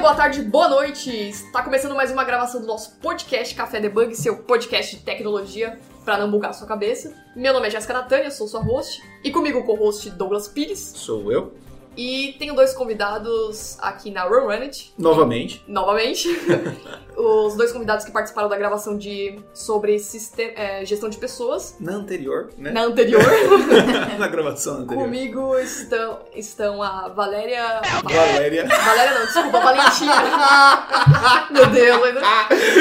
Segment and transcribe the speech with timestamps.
[0.00, 1.10] boa tarde, boa noite!
[1.10, 6.16] Está começando mais uma gravação do nosso podcast Café Debug, seu podcast de tecnologia para
[6.16, 7.14] não bugar a sua cabeça.
[7.36, 10.78] Meu nome é Jéssica Natânia, sou sua host, e comigo o co-host Douglas Pires.
[10.78, 11.52] Sou eu,
[11.96, 15.62] E tenho dois convidados aqui na Run Run It, novamente.
[15.66, 16.28] novamente.
[17.16, 21.76] Os dois convidados que participaram da gravação de sobre sistema, é, gestão de pessoas.
[21.78, 22.70] Na anterior, né?
[22.70, 23.22] Na anterior,
[24.18, 25.04] Na gravação anterior.
[25.04, 27.82] comigo estão, estão a Valéria.
[28.04, 28.66] Valéria.
[28.66, 31.48] Valéria não, desculpa, Valentina.
[31.50, 32.20] Meu Deus, ainda.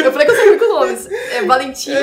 [0.05, 1.07] Eu falei que eu sei muito nomes.
[1.07, 1.99] É Valentina.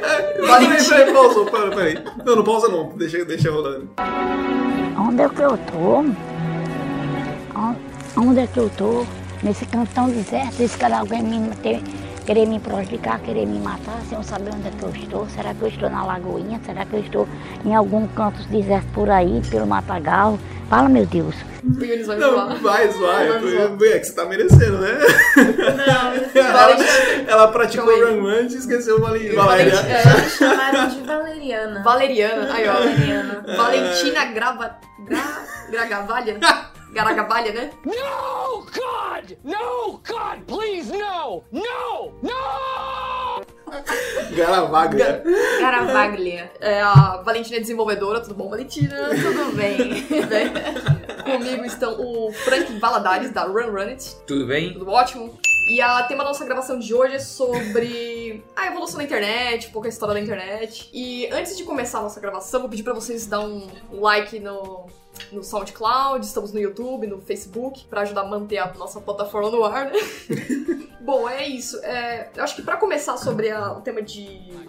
[0.00, 0.96] Peraí, Valentina.
[0.96, 2.04] peraí, pausa, para, peraí.
[2.24, 3.90] Não, não pausa não, deixa, deixa rolando.
[5.00, 6.04] Onde é que eu tô?
[7.58, 7.74] On-
[8.16, 9.04] Onde é que eu tô?
[9.42, 11.80] Nesse cantão deserto, esse cara alguém me ter,
[12.26, 15.28] querer me prejudicar, querer me matar, sem eu saber onde é que eu estou.
[15.28, 16.60] Será que eu estou na Lagoinha?
[16.64, 17.28] Será que eu estou
[17.64, 20.38] em algum canto deserto por aí, pelo Matagal?
[20.68, 21.34] Fala, meu Deus.
[21.64, 23.22] O Yunis vai Não, zoar, Vai zoar.
[23.22, 24.98] é que você tá merecendo, né?
[25.76, 26.76] Não, Ela,
[27.26, 28.14] ela praticou Calma aí.
[28.18, 29.42] Run Run e esqueceu Vale- Valentina.
[29.42, 29.74] Valéria.
[29.80, 31.82] É, chamaram de Valeriana.
[31.82, 32.54] Valeriana.
[32.54, 32.72] Aí, ó.
[32.74, 33.44] Valeriana.
[33.56, 34.76] Valentina Grava.
[35.00, 36.38] Gra, Gragavalha?
[36.92, 37.70] Garagavalha, né?
[37.84, 39.36] No, God!
[39.44, 41.44] No, God, please, no!
[41.52, 42.12] No!
[42.22, 43.10] No!
[44.34, 45.22] Garavaga.
[45.60, 46.52] Garavaglia.
[46.60, 48.20] É, a Valentina é desenvolvedora.
[48.20, 49.10] Tudo bom, Valentina?
[49.10, 50.02] Tudo bem.
[50.02, 50.52] Tudo bem?
[51.24, 54.16] Comigo estão o Frank Valadares, da Run Run It.
[54.26, 54.72] Tudo bem?
[54.72, 55.38] Tudo ótimo?
[55.70, 59.70] E a tema da nossa gravação de hoje é sobre a evolução da internet, um
[59.70, 60.90] pouco a história da internet.
[60.92, 64.86] E antes de começar a nossa gravação, vou pedir pra vocês dar um like no,
[65.32, 69.64] no SoundCloud, estamos no YouTube, no Facebook, pra ajudar a manter a nossa plataforma no
[69.64, 69.92] ar, né?
[71.00, 71.78] Bom, é isso.
[71.82, 74.22] É, eu acho que pra começar sobre a- o tema de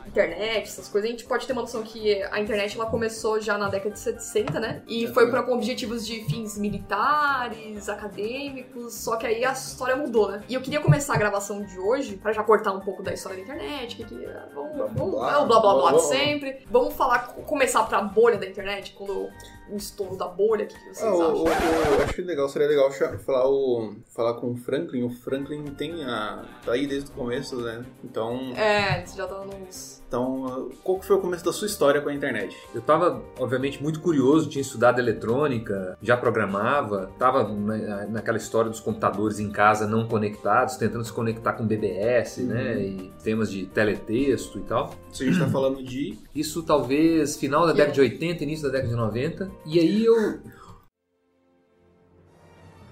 [0.08, 3.58] internet, essas coisas, a gente pode ter uma noção que a internet ela começou já
[3.58, 4.82] na década de 60, né?
[4.88, 10.32] E foi pra, com objetivos de fins militares, acadêmicos, só que aí a história mudou,
[10.32, 10.42] né?
[10.48, 13.38] E eu queria começar a gravação de hoje, pra já cortar um pouco da história
[13.38, 16.65] da internet, que, que é, vamos, vamos, é o blá blá blá de sempre.
[16.71, 19.30] Vamos falar, começar pra bolha da internet, quando
[19.71, 21.33] o estouro da bolha, o que, vocês Ah, acham?
[21.33, 25.04] o- o- eu acho que legal, seria legal falar, o, falar com o Franklin.
[25.04, 26.43] O Franklin tem a.
[26.65, 27.86] tá aí desde o começo, né?
[28.04, 30.01] Então, É, você já tá nos.
[30.11, 32.54] Então, qual que foi o começo da sua história com a internet?
[32.76, 38.82] Eu tava, obviamente, muito curioso, tinha estudado eletrônica, já programava, tava na, naquela história dos
[38.82, 42.77] computadores em casa não conectados, tentando se conectar com BBS, né?
[42.83, 44.94] E temas de teletexto e tal.
[45.14, 46.20] Se a gente tá falando de.
[46.36, 49.50] Isso talvez final da década de 80, início da década de 90.
[49.66, 50.39] E aí eu.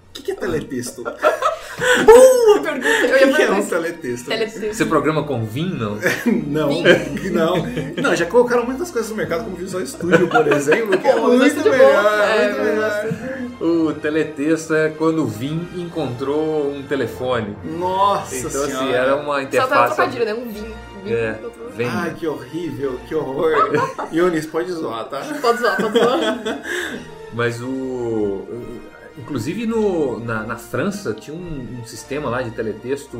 [0.08, 1.04] O que, que é teletexto?
[2.04, 2.88] Boa pergunta!
[3.06, 4.28] Eu O ia que, é um teletexto?
[4.28, 4.74] Teletexto.
[4.74, 5.98] Você programa com Vim, não?
[6.46, 6.70] Não,
[7.32, 7.56] não.
[8.02, 11.50] Não, já colocaram muitas coisas no mercado, como Visual Studio, por exemplo, que é muito
[11.50, 12.20] Studio melhor.
[12.28, 13.08] É, muito melhor.
[13.60, 17.56] O teletexto é quando o Vim encontrou um telefone.
[17.64, 18.72] Nossa Então, senhora.
[18.74, 19.94] assim, era uma Só tá interface.
[19.94, 20.34] trocadilho, né?
[20.34, 20.74] Um vinho.
[21.06, 21.34] É.
[21.74, 21.86] Vem.
[21.88, 23.52] Ai, que horrível, que horror.
[24.12, 25.22] Yunis, pode zoar, tá?
[25.40, 26.42] Pode zoar, pode zoar.
[27.32, 28.46] Mas o.
[29.20, 33.18] Inclusive no, na, na França tinha um, um sistema lá de teletexto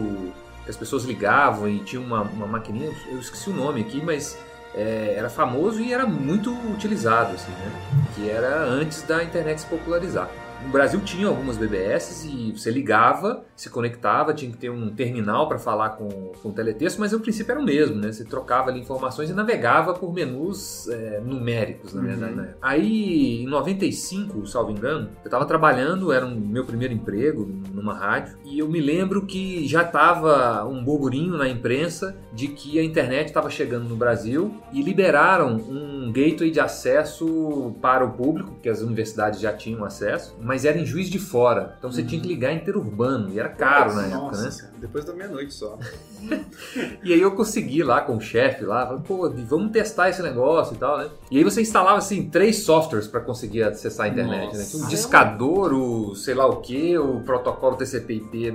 [0.64, 4.38] que as pessoas ligavam e tinha uma, uma maquininha, eu esqueci o nome aqui, mas
[4.74, 7.72] é, era famoso e era muito utilizado, assim, né?
[8.14, 10.28] Que era antes da internet se popularizar.
[10.62, 15.48] No Brasil tinha algumas BBS e você ligava, se conectava, tinha que ter um terminal
[15.48, 16.08] para falar com,
[16.42, 18.12] com o teletexto, mas o princípio era o mesmo, né?
[18.12, 22.06] Você trocava ali informações e navegava por menus é, numéricos, na Uhum.
[22.06, 22.34] verdade.
[22.34, 22.54] Né?
[22.62, 28.36] Aí, em 95, salvo engano, eu estava trabalhando, era o meu primeiro emprego numa rádio,
[28.44, 33.28] e eu me lembro que já estava um burburinho na imprensa de que a internet
[33.28, 38.80] estava chegando no Brasil e liberaram um gateway de acesso para o público, que as
[38.80, 41.74] universidades já tinham acesso, mas era em Juiz de Fora.
[41.78, 44.70] Então você tinha que ligar interurbano e era caro na época, Nossa, né?
[44.78, 45.78] depois da meia-noite só.
[47.02, 50.74] E aí eu consegui lá com o chefe lá, falei, pô, vamos testar esse negócio
[50.74, 51.08] e tal, né?
[51.30, 54.58] E aí você instalava assim três softwares para conseguir acessar a internet, né?
[54.58, 54.70] Nossa.
[54.70, 58.52] Tinha um discador, o sei lá o que, o protocolo TCP/IP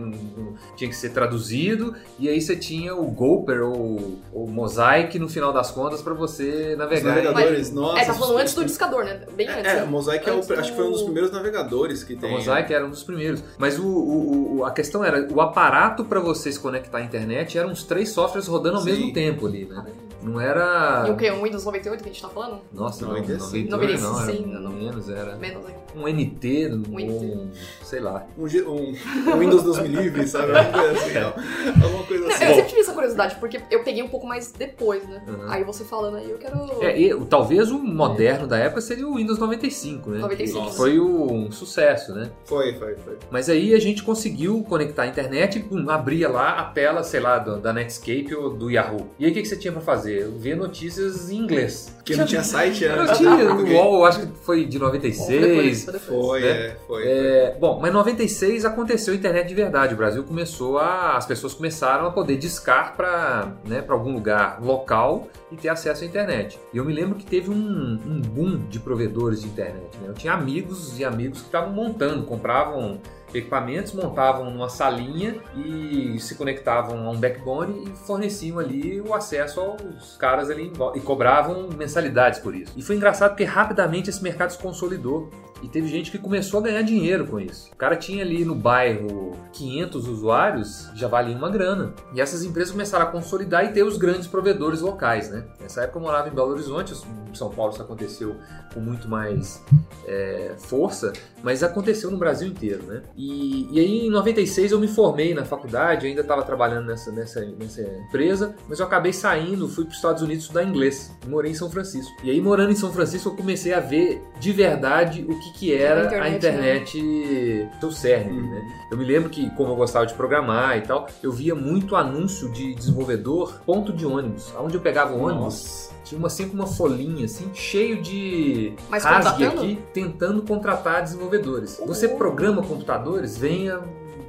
[0.75, 5.51] tinha que ser traduzido, e aí você tinha o Gopher ou o Mosaic no final
[5.51, 7.15] das contas para você navegar.
[7.45, 7.99] Navegadores, nossa.
[7.99, 9.21] É, tá falando antes do discador, né?
[9.35, 9.65] Bem antes.
[9.65, 9.83] É, né?
[9.83, 12.19] o Mosaic é o, Antes acho que foi um dos do- primeiros navegadores que O
[12.19, 12.31] tem.
[12.31, 13.43] Mosaic era um dos primeiros.
[13.57, 17.57] Mas o, o- o- a questão era, o aparato para você se conectar à internet
[17.57, 18.89] eram uns três softwares rodando ao Sim.
[18.91, 19.83] mesmo tempo ali, né?
[20.21, 21.05] Não era.
[21.07, 21.29] E o quê?
[21.31, 22.61] Um Windows 98 que a gente tá falando?
[22.73, 24.71] Nossa, não, 95, 98 não, era 95, não.
[24.71, 25.79] menos, era Menos ainda.
[25.95, 27.59] um NT, um, NT.
[27.83, 28.25] sei lá.
[28.37, 28.95] Um, G- um-
[29.33, 30.51] um Windows 2 me livre, sabe?
[30.57, 31.83] Alguma coisa assim, ó.
[31.85, 32.43] Alguma coisa Não, assim.
[32.45, 35.21] eu sempre tive essa curiosidade, porque eu peguei um pouco mais depois, né?
[35.27, 35.49] Uhum.
[35.49, 36.83] Aí você falando aí, eu quero.
[36.83, 40.19] É, e, o- talvez o moderno da época seria o Windows 95, né?
[40.19, 40.69] 95.
[40.71, 42.29] Que foi o- um sucesso, né?
[42.45, 43.17] Foi, foi, foi.
[43.29, 47.19] Mas aí a gente conseguiu conectar a internet e pum, abria lá a tela, sei
[47.19, 49.07] lá, do- da Netscape ou do Yahoo.
[49.19, 50.04] E aí o que, que você tinha pra fazer?
[50.37, 51.93] Ver notícias em inglês.
[51.95, 53.17] Porque não tinha site Eu antes.
[53.17, 55.83] tinha, o Porque- UOL, acho que foi de Foi depois, 96.
[55.85, 56.05] foi depois.
[56.05, 56.47] Foi, né?
[56.47, 57.03] é, foi.
[57.07, 59.93] É, bom, mas em 96 aconteceu a internet de verdade.
[59.93, 61.17] O Brasil começou a.
[61.17, 66.03] As pessoas começaram a poder discar para né, pra algum lugar local e ter acesso
[66.03, 66.59] à internet.
[66.73, 69.97] E eu me lembro que teve um, um boom de provedores de internet.
[70.01, 70.07] né?
[70.09, 72.99] Eu tinha amigos e amigos que estavam montando, compravam
[73.35, 79.59] equipamentos, montavam numa salinha e se conectavam a um backbone e forneciam ali o acesso
[79.59, 82.71] aos caras ali e cobravam mensalidades por isso.
[82.75, 85.29] E foi engraçado porque rapidamente esse mercado se consolidou.
[85.65, 87.71] E teve gente que começou a ganhar dinheiro com isso.
[87.73, 91.95] O cara tinha ali no bairro 500 usuários, já valia uma grana.
[92.13, 95.43] E essas empresas começaram a consolidar e ter os grandes provedores locais, né?
[95.59, 98.35] Nessa época eu morava em Belo Horizonte, em São Paulo isso aconteceu
[98.75, 99.63] com muito mais
[100.05, 103.01] é, força, mas aconteceu no Brasil inteiro, né?
[103.17, 107.41] E, e aí em 96 eu me formei na faculdade, ainda estava trabalhando nessa, nessa,
[107.41, 111.11] nessa empresa, mas eu acabei saindo, fui para os Estados Unidos estudar inglês.
[111.25, 112.11] Morei em São Francisco.
[112.23, 115.73] E aí morando em São Francisco eu comecei a ver de verdade o que, que
[115.73, 118.49] era A a internet, internet, seu cerne, Uhum.
[118.49, 118.61] né?
[118.91, 122.51] Eu me lembro que, como eu gostava de programar e tal, eu via muito anúncio
[122.51, 124.53] de desenvolvedor ponto de ônibus.
[124.59, 125.91] Onde eu pegava o ônibus, Nossa.
[126.03, 131.81] tinha uma, sempre uma folhinha assim, cheio de Mas rasgue aqui, tentando contratar desenvolvedores.
[131.85, 132.17] Você Uhum.
[132.17, 133.79] programa computadores, venha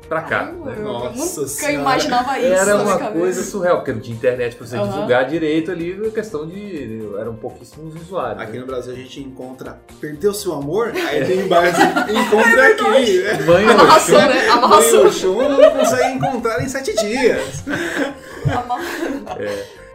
[0.07, 0.53] pra cá.
[0.67, 1.75] Ai, eu Nossa nunca Senhora.
[1.75, 2.53] imaginava isso.
[2.53, 4.89] Era uma coisa surreal, porque não tinha internet pra você Aham.
[4.91, 7.01] divulgar direito ali, questão de.
[7.19, 8.43] eram pouquíssimos usuários.
[8.43, 8.59] Aqui né?
[8.61, 10.93] no Brasil a gente encontra Perdeu seu amor?
[11.09, 13.39] Aí tem embaixo Encontra aqui, né?
[13.45, 14.49] Mãe Amarração, né?
[14.49, 15.07] Amarração.
[15.07, 17.65] Oxum não consegue encontrar em sete dias.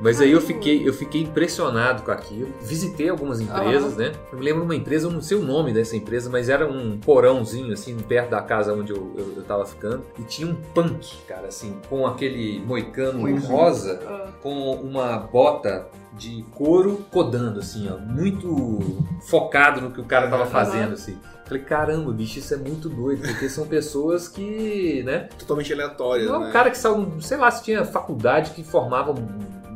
[0.01, 2.49] Mas aí eu fiquei, eu fiquei impressionado com aquilo.
[2.61, 4.11] Visitei algumas empresas, né?
[4.31, 6.67] Eu me lembro de uma empresa, eu não sei o nome dessa empresa, mas era
[6.67, 10.03] um porãozinho, assim, perto da casa onde eu, eu, eu tava ficando.
[10.17, 13.45] E tinha um punk, cara, assim, com aquele moicano Moicano.
[13.47, 15.87] rosa, Ah, com uma bota
[16.17, 17.97] de couro codando, assim, ó.
[17.97, 18.79] Muito
[19.21, 21.17] focado no que o cara tava fazendo, assim.
[21.45, 25.27] Falei, caramba, bicho, isso é muito doido, porque são pessoas que, né?
[25.37, 26.47] Totalmente aleatório, Não é né?
[26.47, 29.13] um cara que saiu, sei lá, se tinha faculdade que formava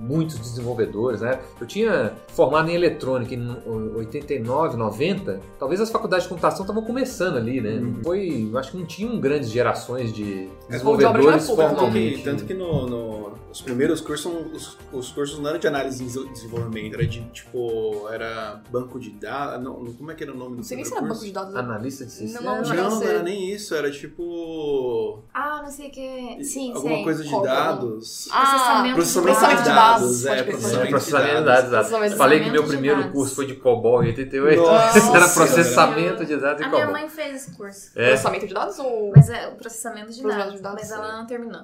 [0.05, 1.39] muitos desenvolvedores, né?
[1.59, 3.47] Eu tinha formado em eletrônica em
[3.95, 5.39] 89, 90.
[5.59, 7.75] Talvez as faculdades de computação estavam começando ali, né?
[7.75, 7.99] Uhum.
[8.03, 12.17] Foi, eu acho que não tinham grandes gerações de É, desenvolvedores é formalmente.
[12.17, 15.67] que, tanto que no, no- os primeiros cursos, são- os, os cursos não eram de
[15.67, 20.33] análise e desenvolvimento, era de tipo, era banco de dados, não, como é que era
[20.33, 21.53] o nome do Não sei nem se primeiro era banco de dados.
[21.53, 21.59] né?
[21.61, 22.69] Analista de Não, sistemas.
[22.69, 23.07] não, Não, não ser.
[23.07, 26.43] era nem isso, era tipo Ah, não sei o que.
[26.43, 27.03] Sim, alguma sei.
[27.03, 28.27] coisa de é dados.
[28.31, 31.69] Ah, Processamento, Processamento de de dados, é, processamento, de dados.
[31.69, 33.11] Processamento Falei que meu primeiro dados.
[33.13, 34.61] curso foi de COBOL em 88.
[34.61, 36.99] Nossa, era processamento de dados e A minha COBOL.
[36.99, 37.91] mãe fez esse curso.
[37.95, 38.09] É.
[38.09, 39.11] Processamento de dados ou.
[39.15, 40.55] Mas é o processamento de Processamento dados.
[40.55, 40.93] de dados, Mas sim.
[40.95, 41.61] ela não terminou.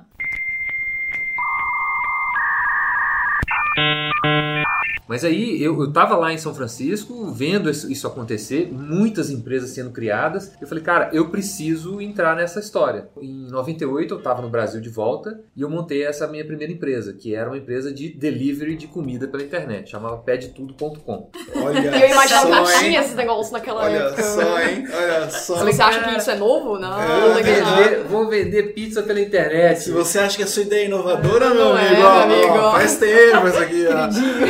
[5.08, 9.90] Mas aí eu, eu tava lá em São Francisco vendo isso, acontecer, muitas empresas sendo
[9.90, 10.54] criadas.
[10.62, 13.10] Eu falei, cara, eu preciso entrar nessa história.
[13.22, 17.12] Em 98 eu tava no Brasil de volta e eu montei essa minha primeira empresa,
[17.12, 21.30] que era uma empresa de delivery de comida pela internet, chamava pedetudo.com.
[21.58, 24.24] Olha E eu imaginava que tinha esses negócios naquela Olha época.
[24.24, 24.88] só, hein?
[24.96, 25.58] Olha só.
[25.58, 26.80] Falei, você acha que isso é novo?
[26.80, 29.82] Não, É, não vender, vou vender pizza pela internet.
[29.82, 32.22] Se você acha que a sua ideia é inovadora, Não meu é, amigo, meu ó,
[32.22, 32.54] amigo.
[32.54, 33.71] ó, faz tempo isso aqui,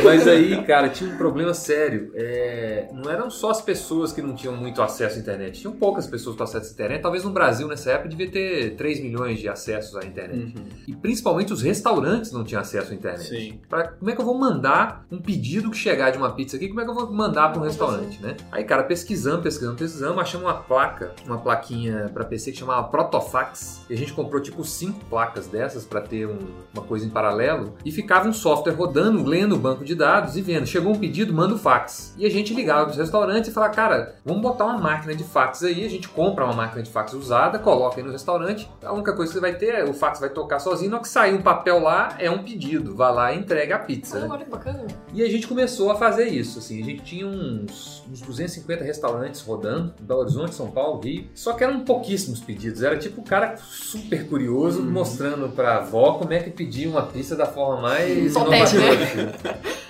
[0.04, 2.10] Mas aí, cara, tinha um problema sério.
[2.14, 5.60] É, não eram só as pessoas que não tinham muito acesso à internet.
[5.60, 7.02] Tinham poucas pessoas com acesso à internet.
[7.02, 10.54] Talvez no Brasil, nessa época, devia ter 3 milhões de acessos à internet.
[10.86, 13.28] E principalmente os restaurantes não tinham acesso à internet.
[13.28, 13.60] Sim.
[13.68, 16.68] Pra, como é que eu vou mandar um pedido que chegar de uma pizza aqui?
[16.68, 18.36] Como é que eu vou mandar para um restaurante, né?
[18.50, 23.82] Aí, cara, pesquisando, pesquisando, pesquisando, achamos uma placa, uma plaquinha para PC que chamava Protofax.
[23.88, 26.38] E a gente comprou tipo cinco placas dessas para ter um-
[26.74, 27.74] uma coisa em paralelo.
[27.84, 30.66] E ficava um software rodando, lendo o banco de dados e vendo.
[30.66, 32.14] Chegou um pedido, manda o fax.
[32.18, 35.24] E a gente ligava para os restaurantes e falava, cara, vamos botar uma máquina de
[35.24, 35.84] fax aí.
[35.84, 38.68] A gente compra uma máquina de fax usada, coloca aí no restaurante.
[38.82, 40.90] A única coisa que você vai ter é o fax vai tocar sozinho.
[40.90, 42.94] Na hora que sair um papel lá, é um pedido.
[42.94, 44.20] Vai lá e entrega a pizza.
[44.20, 44.28] né?
[44.30, 44.86] Olha que bacana.
[45.12, 49.40] E a gente começou a fazer isso, assim, a gente tinha uns, uns 250 restaurantes
[49.42, 53.24] rodando, em Belo Horizonte, São Paulo, Rio, só que eram pouquíssimos pedidos, era tipo o
[53.24, 58.34] cara super curioso mostrando pra avó como é que pedia uma pizza da forma mais
[58.76, 58.91] inovadora.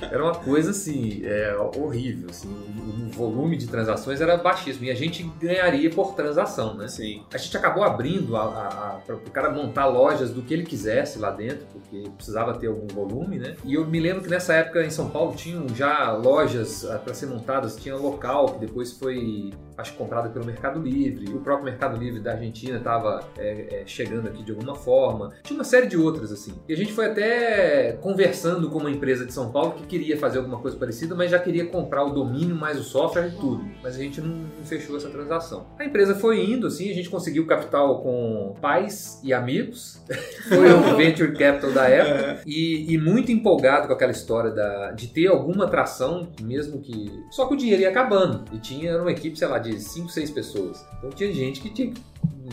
[0.00, 2.28] Era uma coisa assim, é, horrível.
[2.30, 6.88] Assim, o, o volume de transações era baixíssimo e a gente ganharia por transação, né?
[6.88, 7.22] Sim.
[7.32, 11.66] A gente acabou abrindo para o cara montar lojas do que ele quisesse lá dentro,
[11.72, 13.56] porque precisava ter algum volume, né?
[13.64, 17.26] E eu me lembro que nessa época em São Paulo tinham já lojas para ser
[17.26, 22.20] montadas, tinha local que depois foi acho comprada pelo Mercado Livre, o próprio Mercado Livre
[22.20, 26.32] da Argentina estava é, é, chegando aqui de alguma forma, tinha uma série de outras
[26.32, 26.54] assim.
[26.68, 30.38] E a gente foi até conversando com uma empresa de São Paulo que queria fazer
[30.38, 33.64] alguma coisa parecida, mas já queria comprar o domínio mais o software e tudo.
[33.82, 35.66] Mas a gente não, não fechou essa transação.
[35.78, 40.00] A empresa foi indo, assim, a gente conseguiu capital com pais e amigos.
[40.48, 45.08] foi o venture capital da época e, e muito empolgado com aquela história da, de
[45.08, 49.38] ter alguma atração, mesmo que só que o dinheiro ia acabando e tinha uma equipe,
[49.38, 50.84] sei lá, de 5, 6 pessoas.
[50.98, 52.00] Então tinha gente que tinha que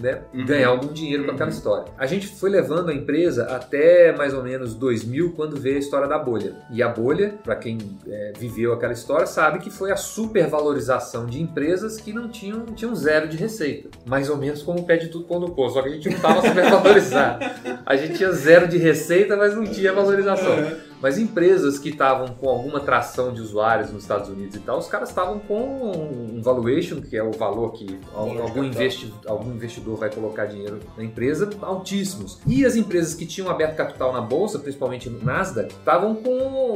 [0.01, 0.45] né, Uhum.
[0.45, 1.85] ganhar algum dinheiro com aquela história.
[1.97, 6.07] A gente foi levando a empresa até mais ou menos 2000, quando veio a história
[6.07, 6.55] da bolha.
[6.71, 11.41] E a bolha, para quem é, viveu aquela história, sabe que foi a supervalorização de
[11.41, 13.89] empresas que não tinham, tinham zero de receita.
[14.05, 16.09] Mais ou menos como o pé de tudo pão do poço, só que a gente
[16.09, 17.45] não estava supervalorizado.
[17.85, 20.55] A gente tinha zero de receita, mas não tinha valorização.
[21.01, 24.87] Mas empresas que estavam com alguma tração de usuários nos Estados Unidos e tal, os
[24.87, 25.91] caras estavam com
[26.35, 31.03] um valuation, que é o valor que algum, investi algum investidor vai colocar dinheiro na
[31.03, 32.39] empresa, altíssimos.
[32.45, 36.21] E as empresas que tinham aberto capital na bolsa, principalmente no Nasdaq, estavam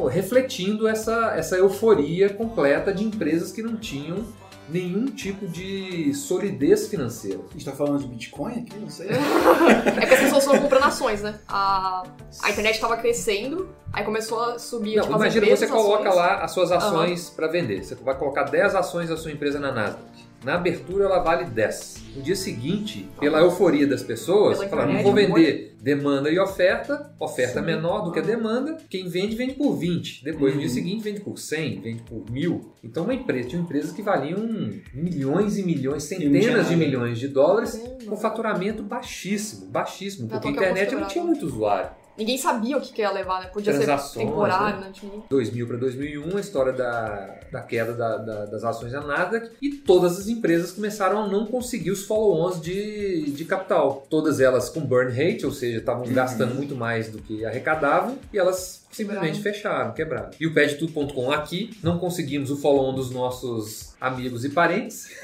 [0.09, 4.23] refletindo essa, essa euforia completa de empresas que não tinham
[4.69, 7.39] nenhum tipo de solidez financeira.
[7.49, 8.77] A gente tá falando de Bitcoin aqui?
[8.79, 9.07] Não sei.
[10.01, 11.39] É que as pessoas foram comprando ações, né?
[11.47, 12.03] A,
[12.41, 16.09] a internet tava crescendo, aí começou a subir Não, tipo, as imagina empresas, você coloca
[16.09, 16.15] ações.
[16.15, 17.83] lá as suas ações para vender.
[17.83, 20.03] Você vai colocar 10 ações da sua empresa na Nasdaq.
[20.43, 22.03] Na abertura ela vale 10.
[22.15, 27.59] No dia seguinte, pela euforia das pessoas, falaram, não vou vender demanda e oferta, oferta
[27.59, 27.65] Sim.
[27.65, 30.23] menor do que a demanda, quem vende, vende por 20.
[30.23, 30.65] Depois, no Uhum.
[30.65, 32.73] dia seguinte, vende por 100, vende por mil.
[32.83, 34.47] Então, uma empresa, tinha empresas que valiam
[34.93, 40.51] milhões e milhões, centenas de milhões de dólares com faturamento baixíssimo, baixíssimo, é porque a
[40.51, 41.89] a internet não tinha muito usuário.
[42.17, 43.47] Ninguém sabia o que, que ia levar, né?
[43.47, 43.85] Podia ser
[44.19, 44.85] temporário, né?
[44.87, 44.91] né?
[44.93, 49.01] Tipo, ninguém- 2000 para 2001, a história da, da queda da- da- das ações da
[49.01, 54.05] Nasdaq e todas as empresas começaram a não conseguir os follow-ons de, de capital.
[54.09, 58.37] Todas elas com burn rate, ou seja, estavam gastando muito mais do que arrecadavam e
[58.37, 60.29] elas simplesmente fecharam, quebraram.
[60.39, 65.09] E o pedtudo.com aqui, não conseguimos o follow-on dos nossos amigos e parentes.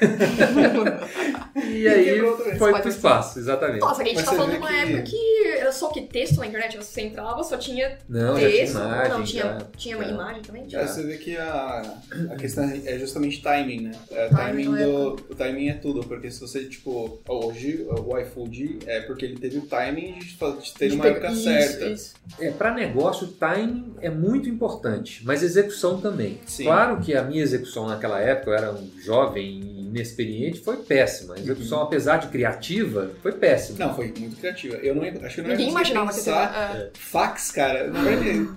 [1.56, 2.58] e aí quebrou também.
[2.58, 3.80] foi pro pro espaço, exatamente.
[3.80, 6.38] Nossa, a gente Mas tá falando de uma que- época que era só que texto
[6.38, 9.58] na internet, você entrava, só tinha Não, já tinha texto, imagem, não, tinha, já.
[9.76, 10.10] tinha uma já.
[10.10, 10.62] imagem também?
[10.62, 10.86] É, Tinha.
[10.86, 11.82] você vê que a,
[12.30, 13.92] a questão é justamente timing, né?
[14.10, 18.18] É, Timing timing na do, o timing é tudo, porque se você, tipo, hoje o
[18.18, 20.36] iFood é porque ele teve o timing de,
[20.78, 21.86] ter De uma época isso, certa.
[21.86, 22.14] isso.
[22.38, 23.59] É, para negócio, o timing
[24.00, 26.38] é muito importante, mas execução também.
[26.46, 26.64] Sim.
[26.64, 31.34] Claro que a minha execução naquela época, eu era um jovem e inexperiente, foi péssima.
[31.34, 33.86] A execução, apesar de criativa, foi péssima.
[33.86, 34.76] Não, foi muito criativa.
[34.76, 36.30] Eu não ia- acho que eu não Ninguém imaginava que ia ter.
[36.30, 36.90] pensar é.
[36.94, 37.90] fax, cara.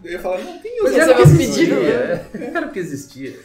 [0.03, 1.75] Eu ia falar, não tem Mas Você era o que existia.
[2.53, 3.39] Era o que existia.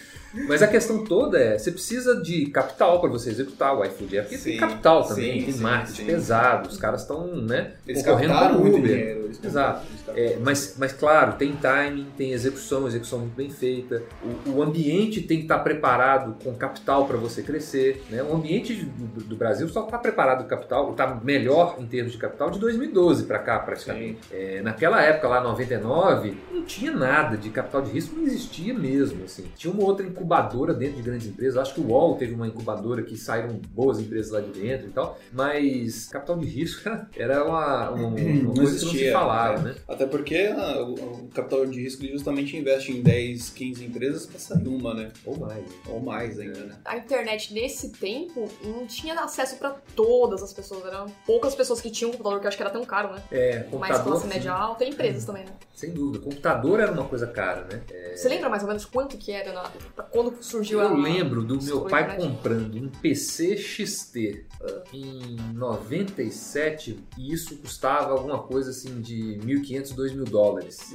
[0.46, 4.18] Mas a questão toda é, você precisa de capital para você executar o iFood.
[4.18, 6.06] É porque tem Sim, capital também, sim, tem sim, marketing sim.
[6.06, 8.90] pesado, os caras estão né, Eles concorrendo com o muito Uber.
[8.90, 9.30] dinheiro.
[9.42, 9.86] Exato.
[10.14, 14.02] É, mas, mas claro, tem timing, tem execução, execução muito bem feita.
[14.46, 18.02] O, o ambiente tem que estar preparado com capital para você crescer.
[18.10, 18.22] Né?
[18.22, 22.18] O ambiente do, do Brasil só está preparado com capital, está melhor em termos de
[22.18, 24.18] capital de 2012 para cá, praticamente.
[24.32, 29.24] É, naquela época, lá 99, não tinha nada de capital de risco, não existia mesmo.
[29.24, 29.44] Assim.
[29.56, 31.56] Tinha uma outra incubadora dentro de grandes empresas.
[31.56, 34.90] Acho que o UOL teve uma incubadora que saíram boas empresas lá de dentro e
[34.90, 35.18] tal.
[35.32, 39.60] Mas capital de risco era uma, uma, uma Não coisa que não se existia, falava,
[39.60, 39.62] é.
[39.62, 39.74] né?
[39.86, 44.68] Até porque ah, o, capital de risco justamente investe em 10, 15 empresas para sair
[44.68, 45.10] uma, né?
[45.24, 45.64] Ou mais.
[45.86, 46.76] Ou mais ainda, né?
[46.84, 50.84] A internet nesse tempo não tinha acesso pra todas as pessoas.
[50.84, 53.22] Eram poucas pessoas que tinham um computador que eu acho que era tão caro, né?
[53.30, 55.52] É, Mais computador, classe sim, média alta e empresas também, né?
[55.78, 56.24] sem dúvida.
[56.24, 57.80] Computador era uma coisa cara, né?
[57.90, 60.84] É, Você lembra mais ou menos quanto que era na, pra quando surgiu a...
[60.84, 64.46] eu lembro do meu a pai comprando um PC XT
[64.92, 70.94] em 97 e isso custava alguma coisa assim de 1.500, 2.000 dólares.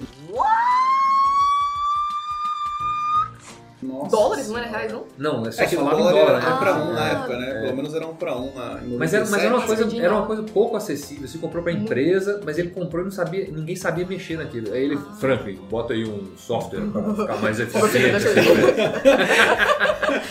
[3.83, 4.09] Nossa.
[4.15, 5.03] Dólares, não era reais, não?
[5.17, 6.53] Não, é só É que falava em dólar dólar, era né?
[6.53, 7.61] um pra um na Ah, época, né?
[7.61, 9.89] Pelo menos era um pra um na, em Mas era, mas era uma 97.
[9.91, 11.27] coisa, era uma coisa pouco acessível.
[11.27, 14.73] Você comprou pra empresa, mas ele comprou e não sabia, ninguém sabia mexer naquilo.
[14.73, 15.15] Aí ele, Ah.
[15.19, 17.97] Franklin, bota aí um software pra ficar mais eficiente.
[17.97, 18.19] lembra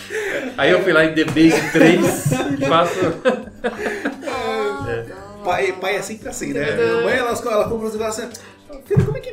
[0.57, 2.99] Aí eu fui lá em DBase 3 e faço.
[4.27, 5.15] Ah, tá.
[5.43, 6.61] Pai, pai é sempre assim, né?
[7.03, 8.33] Mãe, ela, ela compra os negócios assim.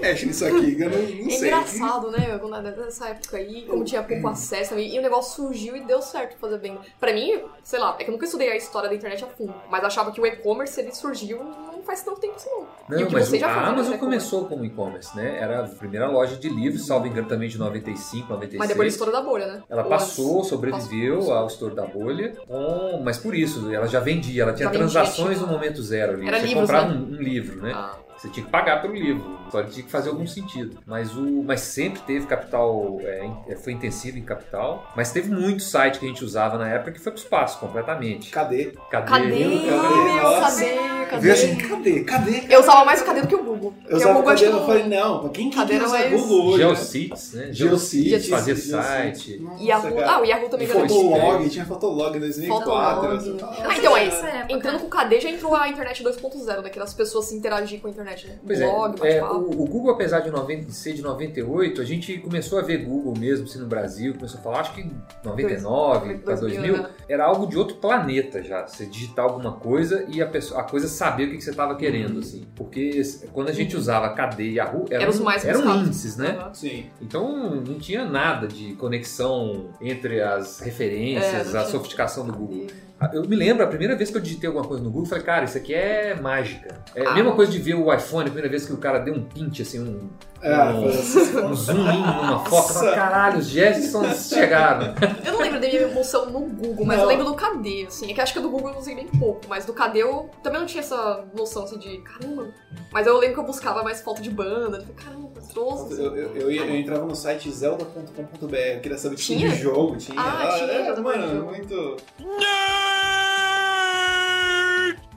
[0.00, 0.76] É mexe nisso aqui?
[0.80, 1.49] Eu não, não É sei.
[1.49, 2.38] engraçado, né?
[2.38, 6.00] Quando nessa época aí, como tinha pouco acesso também, e o negócio surgiu e deu
[6.02, 6.78] certo fazer bem.
[6.99, 9.54] Pra mim, sei lá, é que eu nunca estudei a história da internet a fundo,
[9.71, 12.61] mas achava que o e-commerce ele surgiu não faz tanto tempo assim, não.
[12.61, 15.38] e o Não, que mas você o- já a fez, Amazon começou como e-commerce, né?
[15.40, 18.59] Era a primeira loja de livros, salvo engano também de 95, 96.
[18.59, 19.62] Mas depois estouro da bolha, né?
[19.69, 21.33] Ela Ou passou, sobreviveu Passou.
[21.35, 24.88] ao estouro da bolha, com- mas por isso, ela já vendia, ela tinha Já vendia,
[24.88, 26.26] transações tipo, no momento zero ali.
[26.28, 26.95] era Você livros, comprava né?
[26.95, 27.73] um, um livro, né?
[27.75, 30.78] Ah, Você tinha que pagar pelo livro, só que tinha que fazer algum sentido.
[30.87, 35.62] Mas, o, mas sempre teve capital, é, in- foi intensivo em capital, mas teve muito
[35.62, 38.30] site que a gente usava na época que foi pro espaço completamente.
[38.30, 38.73] Cadê?
[38.90, 39.07] Cadê?
[39.11, 39.30] cadê?
[39.30, 40.23] Cadê?
[40.23, 40.64] Nossa.
[40.64, 40.90] cadê?
[41.11, 41.23] Cadê?
[41.23, 42.04] Vê assim, cadê?
[42.04, 42.45] Cadê?
[42.49, 43.75] Eu usava mais o cadê do que o Google.
[43.88, 46.59] Eu usava o cadê, eu não- falei, não, quem que Cadê era mais- Google hoje?
[46.62, 46.69] né?
[46.69, 47.49] Geocities, né?
[47.52, 48.25] Geocities.
[48.26, 48.64] Geocities.
[48.71, 49.47] site.
[49.59, 51.49] E Yahoo, ah, o Yahoo também era Fotolog.
[51.50, 53.11] Tinha Fotolog em 2004.
[53.21, 53.42] Fotolog.
[53.42, 54.52] Nossa, Ah, então Essa época.
[54.54, 56.71] entrando com o KD já entrou a internet 2.0, né?
[56.71, 58.38] Que as pessoas se interagir com a internet, né?
[58.47, 59.39] Pois Blog, é, é, bate-papo.
[59.40, 63.47] O, Google, apesar de 90 ser de 98, a gente começou a ver Google mesmo,
[63.47, 64.92] assim, no Brasil, começou a falar, acho que em
[65.25, 66.90] 99 para 2000, 2000, né?
[67.09, 70.88] era algo de outro planeta já, você digitar alguma coisa e a, pessoa, a coisa
[70.88, 72.47] saber o que, que você estava querendo, assim.
[72.54, 73.00] Porque
[73.32, 75.87] quando a gente usava KD e Yahoo, eram, Eram mais eram buscados.
[75.87, 76.37] índices, né?
[76.40, 76.54] Aham.
[76.54, 76.87] Sim.
[77.00, 81.73] Então não tinha nada de conexão entre as É, referências, não a tinha.
[81.73, 82.66] sofisticação do Google.
[83.12, 85.25] Eu me lembro, a primeira vez que eu digitei alguma coisa no Google, eu falei,
[85.25, 86.78] cara, isso aqui é mágica.
[86.95, 87.14] É a Ah.
[87.14, 89.61] mesma coisa de ver o iPhone, a primeira vez que o cara deu um pint,
[89.61, 90.11] assim, um,
[90.42, 91.37] Ah, um, assim.
[91.38, 92.69] um zoom in numa foto.
[92.71, 94.95] Eu falei, caralho, os Jetsons chegaram.
[95.25, 97.04] Eu não lembro da minha emoção no Google, mas Não.
[97.04, 98.11] eu lembro do KD, assim.
[98.11, 100.59] É que acho que do Google eu usei bem pouco, mas do KD eu também
[100.61, 102.49] não tinha essa noção, assim, de caramba.
[102.92, 105.92] Mas eu lembro que eu buscava mais foto de banda, eu falei, caramba, trouxe.
[106.00, 109.50] Eu, eu, eu, ia- eu entrava no site zelda.com.br, queria saber tipo Tinha?
[109.50, 110.19] de jogo, tinha.
[110.21, 111.02] Ah, tinha, era, jogo.
[111.02, 111.97] mano, muito.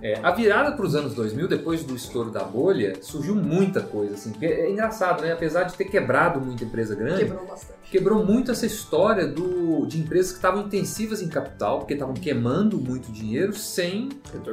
[0.03, 4.15] É, a virada para os anos 2000, depois do estouro da bolha, surgiu muita coisa,
[4.15, 4.33] assim.
[4.41, 5.31] É engraçado, né?
[5.31, 7.79] Apesar de ter quebrado muita empresa grande, Quebrou bastante.
[7.89, 12.77] quebrou muito essa história do, de empresas que estavam intensivas em capital, porque estavam queimando
[12.77, 14.09] muito dinheiro sem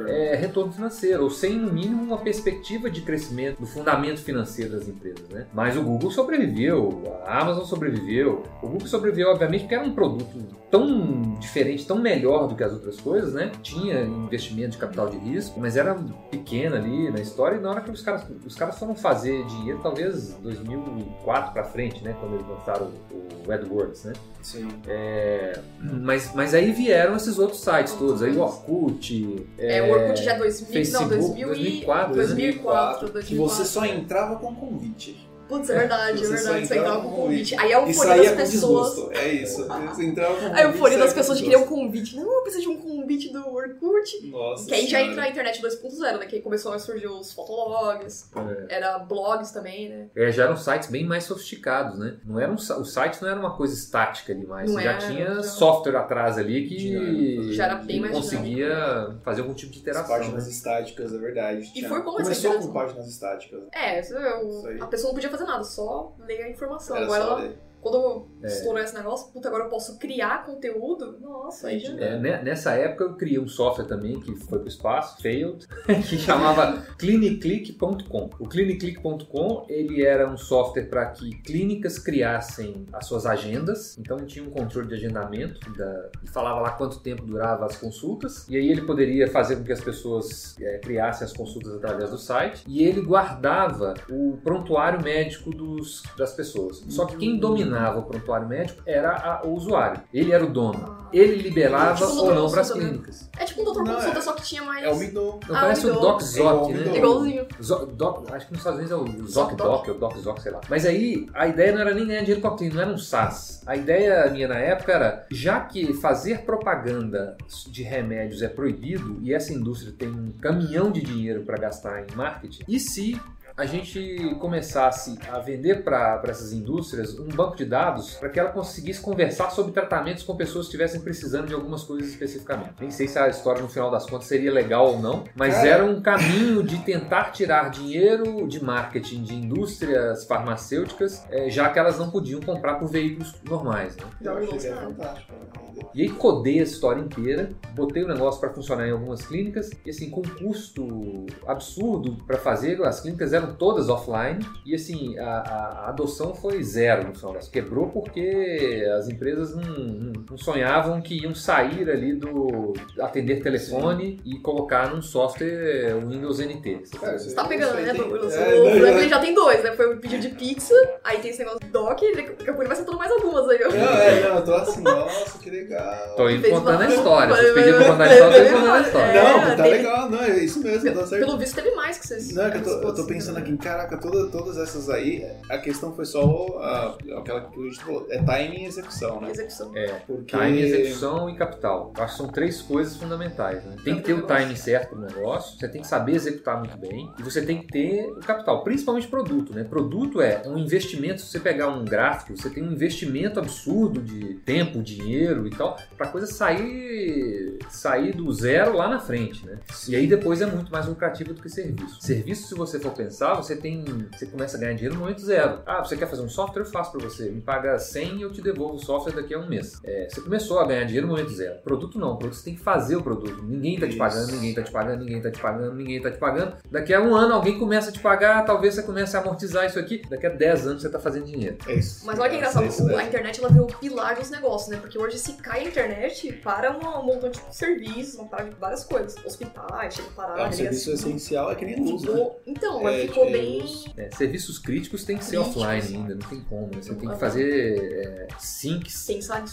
[0.07, 4.87] é, retorno financeiro, ou sem, no mínimo, uma perspectiva de crescimento do fundamento financeiro das
[4.87, 5.27] empresas.
[5.29, 5.47] Né?
[5.53, 8.43] Mas o Google sobreviveu, a Amazon sobreviveu.
[8.63, 12.71] O Google sobreviveu, obviamente, porque era um produto tão diferente, tão melhor do que as
[12.71, 13.51] outras coisas, né?
[13.61, 15.95] Tinha investimento de capital de risco, mas era
[16.29, 19.79] pequena ali na história, e na hora que os caras, os caras foram fazer dinheiro,
[19.81, 22.15] talvez 2004 pra frente, né?
[22.19, 24.13] Quando eles lançaram o, o AdWords, né?
[24.41, 24.67] Sim.
[24.87, 30.23] É, mas, mas aí vieram esses outros sites todos, aí o Orkut, É, o Orkut
[30.23, 31.51] já é 2000, não, Facebook, 2000 e...
[31.51, 33.27] 2004, 2004, 2004.
[33.27, 35.30] Que você só entrava com convite.
[35.51, 36.67] Putz, é verdade, é Você só verdade.
[36.67, 37.55] Você entrava com com convite.
[37.59, 39.11] Aí a E euforia das com pessoas...
[39.15, 39.67] É isso.
[39.67, 41.83] Você entrava com A euforia das pessoas com que queriam desgosto.
[41.85, 42.15] convite.
[42.15, 44.27] Não, eu preciso de um convite do Orkut.
[44.29, 44.65] Nossa.
[44.65, 45.11] Que aí já Senhora.
[45.11, 46.25] entra a internet 2.0, né?
[46.25, 48.29] Que aí começou a surgir os fotologs,
[48.69, 50.07] era blogs também, né?
[50.15, 52.15] É, já eram sites bem mais sofisticados, né?
[52.25, 54.69] Não era um, sa- o site não era uma coisa estática ali mais.
[54.69, 55.43] Não Você já era, tinha não.
[55.43, 57.53] software atrás ali que.
[57.53, 60.15] Já era bem mais conseguia fazer algum tipo de As interação.
[60.15, 61.61] páginas estáticas, é verdade.
[61.61, 63.61] E Tinha- foi bom essa Começou com páginas estáticas.
[63.73, 64.79] É, isso eu- Isso aí.
[64.81, 66.95] a pessoa não podia fazer nada, só ler a informação.
[66.95, 67.59] Era Agora, só ela, ler.
[67.81, 68.47] Quando É.
[68.47, 71.17] estourou esse negócio, puta, agora eu posso criar conteúdo?
[71.19, 71.93] Nossa, aí já...
[71.93, 75.67] É, né, nessa época eu criei um software também que foi pro espaço, failed,
[76.07, 78.29] que chamava cliniclick.com.
[78.39, 84.45] O cliniclick.com ele era um software para que clínicas criassem as suas agendas, então tinha
[84.45, 88.69] um controle de agendamento da, e falava lá quanto tempo durava as consultas e aí
[88.69, 92.83] ele poderia fazer com que as pessoas é, criassem as consultas através do site e
[92.83, 96.83] ele guardava o prontuário médico dos, das pessoas.
[96.89, 100.01] Só que quem dominava o prontuário médico era a- o usuário.
[100.13, 101.01] Ele era o dono.
[101.11, 102.75] Ele liberava Tipo um ou não para as né?
[102.81, 103.29] clínicas.
[103.37, 104.83] É tipo um doutor Não, consulta, é- só que tinha mais...
[104.85, 105.39] É o Midon.
[105.47, 105.99] Não, Ah, parece o o.
[105.99, 106.97] Doc Zoc, É né?
[106.97, 107.47] Igualzinho.
[107.61, 110.39] Zo- Doc- acho que nos Estados Unidos é o Zoc Zoc Doc, ou Doc Zoc,
[110.39, 110.61] sei lá.
[110.69, 112.97] Mas aí a ideia não era nem ganhar dinheiro com a clínica, não era um
[112.97, 113.61] SaaS.
[113.65, 117.35] A ideia minha na época era, já que fazer propaganda
[117.67, 122.15] de remédios é proibido e essa indústria tem um caminhão de dinheiro para gastar em
[122.15, 123.19] marketing, e se
[123.55, 128.49] a gente começasse a vender para essas indústrias um banco de dados para que ela
[128.49, 132.73] conseguisse conversar sobre tratamentos com pessoas que estivessem precisando de algumas coisas especificamente.
[132.79, 135.67] Nem sei se a história no final das contas seria legal ou não, mas Cara.
[135.67, 141.79] era um caminho de tentar tirar dinheiro de marketing de indústrias farmacêuticas, eh, já que
[141.79, 143.95] elas não podiam comprar por veículos normais.
[143.97, 144.03] Né?
[144.21, 145.33] Eu achei que era fantástico.
[145.33, 145.61] né?
[145.93, 149.89] E aí codei a história inteira, botei o negócio para funcionar em algumas clínicas e
[149.89, 155.17] assim com um custo absurdo para fazer, as clínicas eram eram todas offline e assim,
[155.19, 160.37] a, a- adoção foi zero no final das Quebrou porque as empresas não, não- não
[160.37, 166.83] sonhavam que iam sair ali do atender telefone e colocar num software Windows NT.
[166.99, 167.91] Cara, Você tá pegando, né?
[167.93, 168.33] tem- Douglas?
[168.35, 169.71] É, o não, Franklin já- já tem dois, né?
[169.73, 172.61] Foi o pedido de pizza, aí tem esse negócio do doc, e daqui a pouco
[172.61, 173.59] ele vai sentando mais algumas aí.
[173.59, 176.15] Não, é, não, eu tô assim, nossa, que legal.
[176.15, 177.35] Tô indo contando a história.
[177.35, 179.11] Vocês pediram pra contar a história, eu tô contando a história.
[179.11, 181.25] É, não, tá tem- legal, não, é isso mesmo, tá certo.
[181.25, 182.33] Pelo visto teve mais que vocês.
[182.33, 185.25] Não, é que eu tô, eu tô assim, pensando aqui, caraca, toda, todas essas aí,
[185.49, 186.21] a questão foi só
[186.59, 189.31] a- aquela que a gente falou, é timing e execução, né?
[189.31, 189.71] Execução.
[189.75, 190.35] É, Porque...
[190.37, 191.93] Time, execução e capital.
[191.97, 193.63] Eu Acho que são três coisas fundamentais.
[193.63, 193.75] Né?
[193.83, 197.09] Tem que ter o timing certo pro negócio, você tem que saber executar muito bem
[197.17, 199.53] e você tem que ter o capital, principalmente produto.
[199.53, 199.63] Né?
[199.63, 201.21] Produto é um investimento.
[201.21, 205.77] Se você pegar um gráfico, você tem um investimento absurdo de tempo, dinheiro e tal,
[205.97, 209.45] pra coisa sair, sair do zero lá na frente.
[209.45, 209.59] Né?
[209.87, 212.01] E aí depois é muito mais lucrativo do que serviço.
[212.01, 213.83] Serviço, se você for pensar, você tem.
[214.11, 215.59] Você começa a ganhar dinheiro no momento zero.
[215.65, 216.61] Ah, você quer fazer um software?
[216.63, 217.29] Eu faço pra você.
[217.29, 219.79] Me paga 100 e eu te devolvo o software daqui a um mês.
[219.83, 221.59] É, você começou a ganhar dinheiro no momento zero.
[221.63, 223.41] Produto não, produto você tem que fazer o produto.
[223.43, 226.17] Ninguém tá te pagando, ninguém tá te pagando, ninguém tá te pagando, ninguém tá te
[226.17, 226.55] pagando.
[226.69, 229.79] Daqui a um ano alguém começa a te pagar, talvez você comece a amortizar isso
[229.79, 230.01] aqui.
[230.09, 231.57] Daqui a 10 anos você tá fazendo dinheiro.
[231.67, 232.05] É isso.
[232.05, 232.97] Mas olha que engraçado, É mesmo.
[232.97, 234.77] a internet ela virou o pilar dos negócios, né?
[234.81, 238.83] Porque hoje se cai a internet, para um montante de serviços, uma para de várias
[238.83, 239.15] coisas.
[239.25, 242.29] Hospitais, chega a parar, É um serviço essencial, é que nem luz, né?
[242.45, 243.65] Então, É, ficou bem.
[243.97, 245.63] É, serviços críticos tem que ser Críticos.
[245.63, 246.67] offline ainda, não tem como.
[246.67, 246.81] né?
[246.81, 249.09] Você tem que fazer é, syncs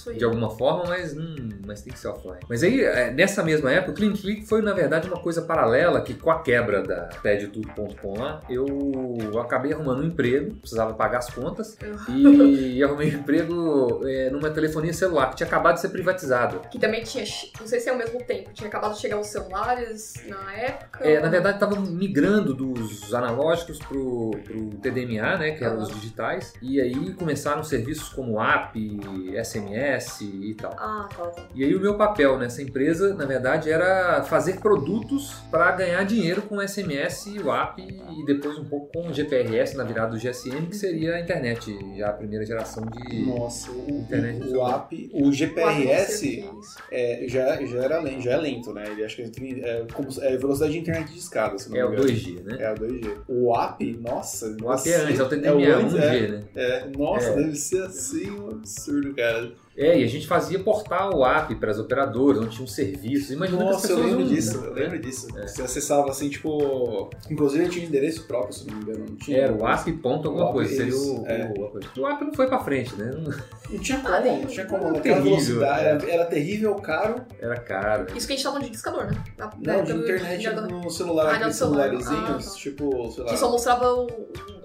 [0.06, 0.16] aí.
[0.16, 2.40] de alguma forma, mas, hum, mas tem que ser offline.
[2.48, 6.00] Mas aí, é, nessa mesma época, o Clean Click foi, na verdade, uma coisa paralela
[6.00, 11.30] que, com a quebra da pedtudo.com lá, eu acabei arrumando um emprego, precisava pagar as
[11.30, 11.76] contas,
[12.08, 16.58] e arrumei um emprego é, numa telefonia celular, que tinha acabado de ser privatizada.
[16.70, 17.24] Que também tinha,
[17.60, 21.04] não sei se é ao mesmo tempo, tinha acabado de chegar os celulares na época.
[21.06, 23.47] É, na verdade, estava migrando dos analógicos
[23.88, 25.98] pro, pro TDMA, né, que eram os Aham.
[25.98, 28.78] digitais, e aí começaram serviços como app,
[29.42, 30.72] SMS e tal.
[30.78, 31.32] Ah, tá.
[31.54, 36.42] E aí o meu papel nessa empresa, na verdade, era fazer produtos para ganhar dinheiro
[36.42, 40.12] com o SMS e o app e depois um pouco com o GPRS na virada
[40.12, 43.26] do GSM, que seria a internet, já a primeira geração de...
[43.26, 44.74] Nossa, o, Internet o, celular.
[44.76, 46.44] app, o GPRS
[46.90, 48.84] é, já, já, era lento, já é lento, né?
[48.88, 49.22] Ele acho que
[49.62, 52.08] é, como, é velocidade de internet de escada, se não É me o engano.
[52.08, 52.56] 2G, né?
[52.60, 53.16] É a 2G.
[53.28, 54.56] O app, nossa.
[54.62, 56.28] O app é antes, é o o TDMA, antes, 1G, é.
[56.28, 56.44] né?
[56.54, 57.36] É, nossa, É.
[57.36, 59.52] deve ser assim um absurdo, cara.
[59.80, 63.32] É, e a gente fazia portar o app para as operadoras, onde tinha um serviço.
[63.32, 64.66] Imagina que as Nossa, eu pessoas lembro usam, disso, né?
[64.66, 65.28] eu lembro disso.
[65.38, 65.46] É.
[65.46, 67.08] Você acessava assim, tipo.
[67.30, 69.06] Inclusive tinha um endereço próprio, se não me engano.
[69.08, 69.38] Não tinha?
[69.38, 71.54] Era o app ponto alguma O app, coisa, seria o, é.
[71.56, 72.00] o, app.
[72.00, 73.10] o app não foi pra frente, né?
[73.14, 73.32] Não-
[73.70, 74.82] Não tinha Ah, como, não tinha como.
[74.84, 75.84] Era Naquela terrível, velocidade.
[75.84, 75.88] é.
[75.88, 77.14] Era, era terrível, caro.
[77.40, 78.06] Era caro.
[78.16, 79.24] Isso que a gente tava de discador, né?
[79.38, 81.88] Na, Não, de do- internet no celular, Ah, celular.
[81.90, 82.56] celularzinhos, Ah, tá.
[82.56, 83.30] tipo, sei lá.
[83.30, 84.08] Que só mostrava o-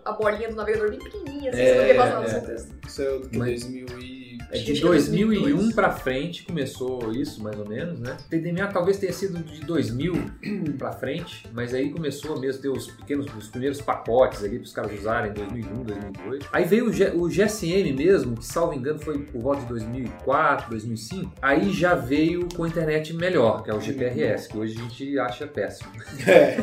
[0.06, 2.23] a bolinha do navegador bem pequenininha, assim, É, você não via passar é.
[2.23, 2.76] no seu texto.
[2.88, 4.12] Isso é o que Mas- 2000 e...
[4.54, 5.74] É de que era 2001 2002.
[5.74, 8.16] pra frente começou isso, mais ou menos, né?
[8.30, 10.13] TDMA talvez tenha sido de 2000
[10.78, 14.66] pra frente, mas aí começou mesmo a ter os pequenos, os primeiros pacotes ali para
[14.66, 16.44] os caras usarem em 2001, 2002.
[16.52, 20.70] Aí veio o, G- o GSM mesmo, que salvo engano foi por volta de 2004,
[20.70, 21.32] 2005.
[21.42, 25.20] Aí já veio com a internet melhor, que é o GPRS, que hoje a gente
[25.20, 25.89] acha péssimo.
[26.26, 26.58] É,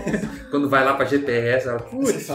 [0.50, 2.26] Quando vai lá pra GPRS, ela, putz,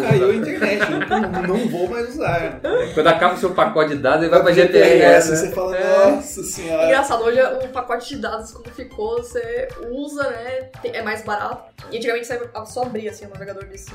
[0.00, 2.60] caiu a internet, não, não vou mais usar.
[2.94, 5.30] Quando acaba o seu pacote de dados, ele vai pra Vai pro GPRS.
[5.30, 5.36] né?
[5.36, 6.10] você fala, É.
[6.10, 6.84] nossa senhora.
[6.84, 10.70] Engraçado, hoje o pacote de dados, como ficou, você usa, né?
[10.84, 11.72] É mais barato.
[11.90, 13.90] E antigamente você só abria assim, o navegador desse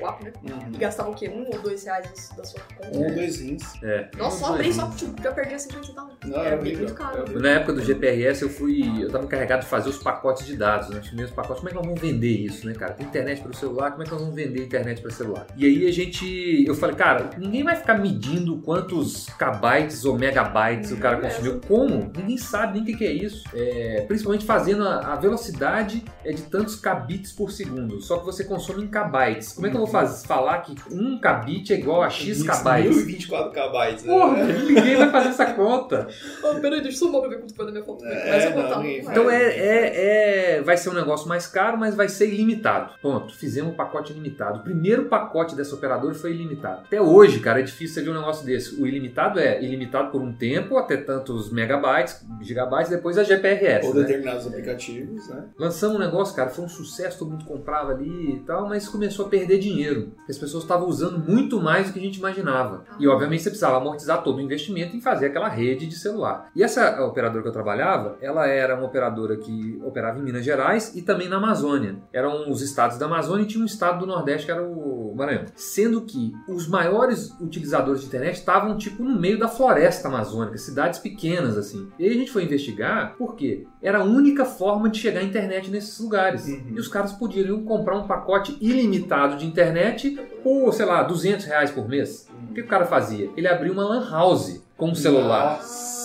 [0.00, 0.32] o app, né?
[0.42, 0.72] E Uhum.
[0.78, 1.28] gastava o quê?
[1.28, 2.96] Um ou dois reais da sua conta.
[2.96, 3.62] Um ou dois rins.
[3.82, 4.08] É.
[4.16, 6.12] Nossa, só abri só tipo, já perdi 50 centavos.
[6.24, 6.78] Não, bem horrível.
[6.78, 7.22] muito caro.
[7.22, 7.40] Horrível.
[7.42, 9.02] Na época do GPRS eu fui.
[9.02, 11.00] Eu tava encarregado de fazer os pacotes de dados, né?
[11.00, 11.56] Os primeiros pacotes.
[11.58, 12.92] Como é que nós vamos vender isso, né, cara?
[12.94, 15.46] Tem internet para o celular, como é que nós vamos vender internet para celular?
[15.56, 16.64] E aí a gente.
[16.66, 21.60] Eu falei, cara, ninguém vai ficar medindo quantos kbytes ou megabytes o cara Não, consumiu.
[21.66, 22.10] Como?
[22.16, 23.44] Ninguém sabe nem o que, que é isso.
[23.54, 28.00] É, principalmente fazendo a, a velocidade é de tantos kbits por segundo.
[28.00, 29.52] Só que você consome em kbytes.
[29.52, 32.96] Como é que vou faz, falar que um kbit é igual a x kbytes?
[32.96, 34.04] 1024 kbytes.
[34.04, 34.12] né?
[34.12, 36.08] Porra, ninguém vai fazer essa conta.
[36.42, 38.04] Oh, peraí, deixa eu somar pra ver quanto foi na minha foto.
[38.04, 38.86] É, Mas eu não.
[38.86, 42.94] Então é, é, é- vai ser um negócio mais caro, mas vai ser ilimitado.
[43.00, 43.34] Ponto.
[43.34, 44.60] Fizemos um pacote ilimitado.
[44.60, 46.82] O primeiro pacote dessa operadora foi ilimitado.
[46.86, 48.80] Até hoje, cara, é difícil você ver um negócio desse.
[48.80, 53.86] O ilimitado é ilimitado por um tempo, até tantos megabytes, gigabytes, depois a GPRS.
[53.86, 54.00] Ou né?
[54.02, 55.44] determinados aplicativos, né?
[55.58, 59.26] Lançamos um negócio, cara, foi um sucesso, todo mundo comprava ali e tal, mas começou
[59.26, 59.69] a perder dinheiro.
[59.72, 60.12] Dinheiro.
[60.28, 62.84] As pessoas estavam usando muito mais do que a gente imaginava.
[62.98, 66.50] E obviamente você precisava amortizar todo o investimento em fazer aquela rede de celular.
[66.54, 70.94] E essa operadora que eu trabalhava, ela era uma operadora que operava em Minas Gerais
[70.94, 71.96] e também na Amazônia.
[72.12, 75.44] Eram os estados da Amazônia e tinha um estado do Nordeste que era o Maranhão.
[75.54, 80.98] Sendo que os maiores utilizadores de internet estavam tipo no meio da floresta amazônica, cidades
[80.98, 81.88] pequenas assim.
[81.98, 83.66] E aí a gente foi investigar por quê?
[83.82, 86.46] Era a única forma de chegar à internet nesses lugares.
[86.46, 86.72] Uhum.
[86.74, 90.10] E os caras poderiam comprar um pacote ilimitado de internet
[90.42, 92.28] por, sei lá, 200 reais por mês.
[92.50, 93.30] O que o cara fazia?
[93.36, 95.58] Ele abria uma lan house com um celular.
[95.58, 96.00] Nossa.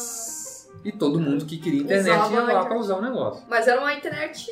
[0.83, 2.67] E todo mundo que queria internet Usava ia a lá internet.
[2.67, 3.43] pra usar o negócio.
[3.49, 4.45] Mas era uma internet,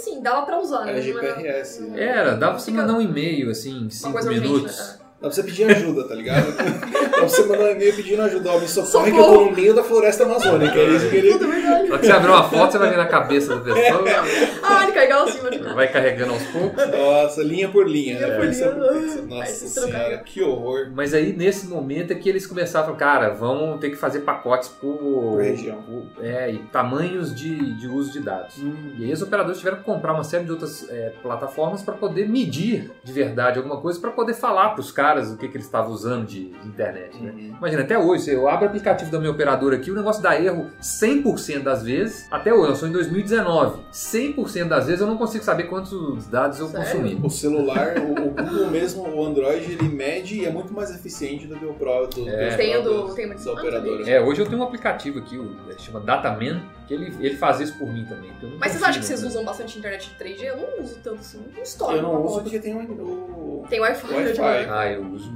[0.00, 0.92] assim, dava pra usar, né?
[0.92, 1.80] Era GPRS.
[1.82, 2.02] né?
[2.02, 4.78] Era, dava pra você mandar um e-mail, assim, em Uma 5 coisa urgente, minutos.
[4.78, 4.94] né?
[5.20, 6.54] Dá pra você pedir ajuda, tá ligado?
[6.56, 8.52] Dá pra você mandar um e-mail pedindo ajuda.
[8.52, 10.78] Ó, me socorre que eu tô no meio da floresta amazônica.
[10.78, 11.32] É isso que ele...
[11.32, 11.88] Tudo verdade.
[11.88, 14.04] Na hora que você abrir uma foto, você vai ver na cabeça da pessoa,
[14.62, 16.88] Ah, ele caiu acima de vai carregando aos poucos.
[16.88, 18.14] Nossa, linha por linha.
[18.14, 18.36] Linha né?
[18.36, 19.38] por é linha.
[19.38, 20.90] Nossa senhora, que horror.
[20.94, 24.20] Mas aí, nesse momento, é que eles começaram a falar, cara, vamos ter que fazer
[24.20, 24.96] pacotes por...
[24.98, 25.82] Por região.
[25.82, 28.56] por- é, e tamanhos de, de uso de dados.
[28.96, 32.28] E aí os operadores tiveram que comprar uma série de outras é, plataformas para poder
[32.28, 35.66] medir de verdade alguma coisa, para poder falar para os caras o que, que eles
[35.66, 37.16] estavam usando de, de internet.
[37.18, 37.30] Né?
[37.30, 37.54] Uhum.
[37.58, 40.66] Imagina, até hoje, eu abro o aplicativo da minha operadora aqui, o negócio dá erro
[40.82, 42.26] 100% das vezes.
[42.30, 43.80] Até hoje, nós somos em 2019.
[43.92, 46.86] 100% das vezes eu não consigo saber quantos dados eu Sério?
[46.86, 47.20] consumi.
[47.22, 51.46] O celular, o, o Google mesmo, o Android, ele mede e é muito mais eficiente
[51.46, 52.50] do que o Pro do, É.
[52.82, 54.10] do Tem tem da operadora.
[54.10, 57.60] É, hoje eu tenho um aplicativo aqui, o, é, chama Dataman, que ele, ele faz
[57.60, 58.30] isso por mim também.
[58.42, 60.42] eu não Mas vocês acham que vocês usam bastante internet 3G?
[60.42, 61.38] Eu não uso tanto assim.
[61.54, 61.96] Não estoura.
[61.96, 62.80] Eu não uso porque tem o...
[62.80, 63.66] o...
[63.68, 64.14] Tem Wi-Fi.
[64.14, 64.34] Wi-Fi.
[64.34, 64.80] já.
[64.80, 65.32] Ah, eu uso.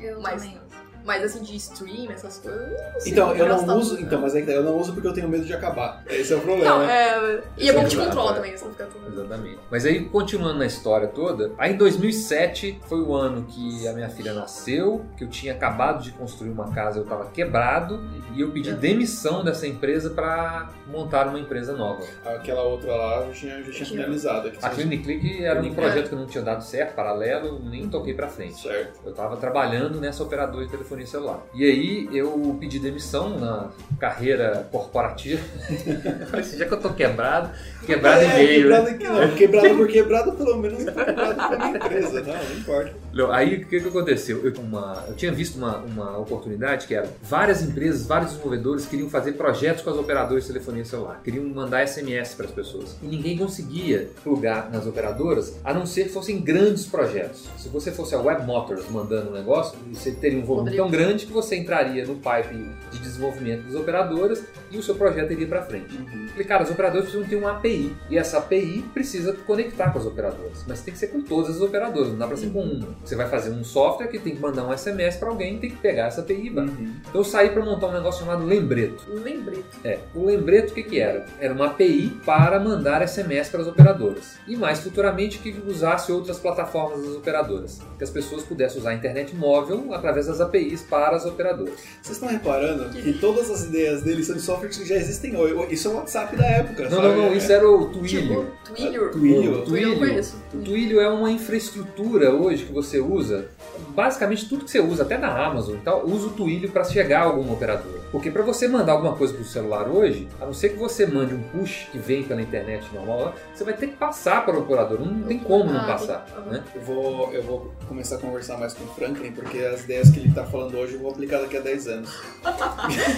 [0.00, 0.60] Eu Mas- também.
[1.06, 4.02] Mas assim, de stream, essas coisas, eu não consigo Então, eu não uso, tudo.
[4.02, 6.02] então, mas é que eu não uso porque eu tenho medo de acabar.
[6.08, 6.70] Esse é o problema.
[6.70, 7.42] Não, é.
[7.56, 8.34] E é bom que te controla é.
[8.34, 9.06] também, você não fica tudo.
[9.12, 9.58] Exatamente.
[9.70, 14.08] Mas aí, continuando na história toda, aí em 2007 foi o ano que a minha
[14.08, 18.00] filha nasceu, que eu tinha acabado de construir uma casa, eu estava quebrado,
[18.34, 22.02] e eu pedi demissão dessa empresa para montar uma empresa nova.
[22.24, 24.52] Aquela outra lá eu já tinha, já tinha finalizado.
[24.60, 28.28] A Clinic Click era um projeto que não tinha dado certo, paralelo, nem toquei para
[28.28, 28.60] frente.
[28.60, 29.00] Certo.
[29.04, 31.46] Eu estava trabalhando nessa operadora de telefonia celular.
[31.54, 35.42] E aí eu pedi demissão na carreira corporativa.
[36.32, 37.50] Assim, já que eu tô quebrado,
[37.84, 38.70] quebrado e é, meio.
[38.70, 38.94] né?
[38.98, 39.36] quebrado não.
[39.36, 42.20] Quebrado por quebrado, pelo menos tô quebrado minha empresa.
[42.22, 43.05] Não, não importa.
[43.16, 44.44] Não, Aí o que, que aconteceu?
[44.46, 49.08] Eu, uma- eu tinha visto uma, uma oportunidade que era várias empresas, vários desenvolvedores queriam
[49.08, 52.96] fazer projetos com as operadoras de telefonia celular, queriam mandar SMS para as pessoas.
[53.02, 57.48] E ninguém conseguia plugar nas operadoras, a não ser que fossem grandes projetos.
[57.56, 60.82] Se você fosse a Web Motors mandando um negócio, você teria um volume Poderia.
[60.82, 65.32] tão grande que você entraria no pipe de desenvolvimento das operadoras e o seu projeto
[65.32, 65.96] iria para frente.
[66.30, 67.94] Falei, cara, os operadores precisam ter uma API.
[68.10, 70.64] E essa API precisa conectar com as operadoras.
[70.66, 72.88] Mas tem que ser com todas as operadoras, não dá pra ser com uma.
[73.04, 75.76] Você vai fazer um software que tem que mandar um SMS pra alguém tem que
[75.76, 76.50] pegar essa API.
[76.50, 76.92] Uhum.
[77.08, 79.04] Então eu saí pra montar um negócio chamado Lembreto.
[79.08, 79.64] Lembrete.
[79.84, 81.26] É, o Lembreto o que que era?
[81.38, 84.36] Era uma API para mandar SMS para as operadoras.
[84.46, 87.80] E mais futuramente que usasse outras plataformas das operadoras.
[87.98, 91.74] Que as pessoas pudessem usar a internet móvel através das APIs para as operadoras.
[92.02, 95.54] Vocês estão reparando que todas as ideias dele são de que já existem hoje.
[95.74, 97.02] Isso é o WhatsApp da época, Não, sabe?
[97.08, 98.46] não, não, isso era o Twilio.
[98.64, 99.10] Tipo, Twilio.
[99.10, 99.62] Twilio.
[99.64, 100.36] Twilio eu conheço.
[100.54, 103.48] O Twilio é uma infraestrutura hoje que você usa.
[103.90, 107.20] Basicamente tudo que você usa, até na Amazon e tal, usa o Twilio para chegar
[107.22, 107.96] a alguma operadora.
[108.12, 111.34] Porque para você mandar alguma coisa pro celular hoje, a não ser que você mande
[111.34, 115.00] um push que vem pela internet normal, você vai ter que passar para o operador.
[115.00, 116.26] Não tem como não Ah, passar.
[116.50, 116.62] Né?
[116.74, 120.20] Eu vou, eu vou começar a conversar mais com o Franklin, porque as ideias que
[120.20, 122.10] ele tá falando hoje eu vou aplicar daqui a 10 anos.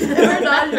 [0.09, 0.77] É verdade.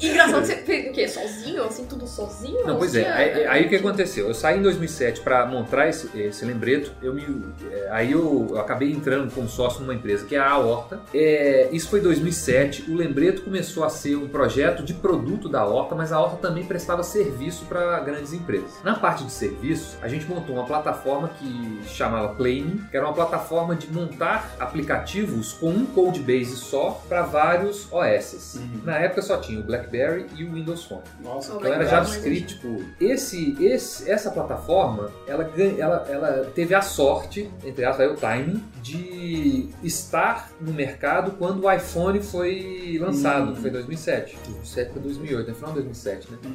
[0.00, 1.08] E, e, engraçado que você fez o quê?
[1.08, 1.64] Sozinho?
[1.64, 2.64] Assim, tudo sozinho?
[2.66, 3.02] Não, pois é.
[3.02, 4.28] tinha- Aí, aí o que aconteceu?
[4.28, 6.92] Eu saí em 2007 para montar esse, esse lembreto.
[7.02, 7.24] Eu me,
[7.70, 11.00] é, aí eu, eu acabei entrando como sócio numa empresa que é a Horta.
[11.14, 12.90] É, isso foi em 2007.
[12.90, 16.64] O lembreto começou a ser um projeto de produto da Horta, mas a Horta também
[16.64, 18.70] prestava serviço para grandes empresas.
[18.84, 23.14] Na parte de serviços, a gente montou uma plataforma que chamava Plane, que era uma
[23.14, 28.56] plataforma de montar aplicativos com um code base só para vários OS.
[28.56, 28.75] Uhum.
[28.84, 31.02] Na época só tinha o BlackBerry e o Windows Phone.
[31.22, 32.84] Nossa, Então era JavaScript puro.
[33.00, 38.62] Esse, esse, essa plataforma, ela, ela, ela teve a sorte, entre aspas, aí o timing,
[38.82, 43.56] de estar no mercado quando o iPhone foi lançado, Hum.
[43.56, 44.36] foi em 2007.
[44.44, 46.38] 2007 para 2008, no final de 2007, né?
[46.44, 46.52] Uhum.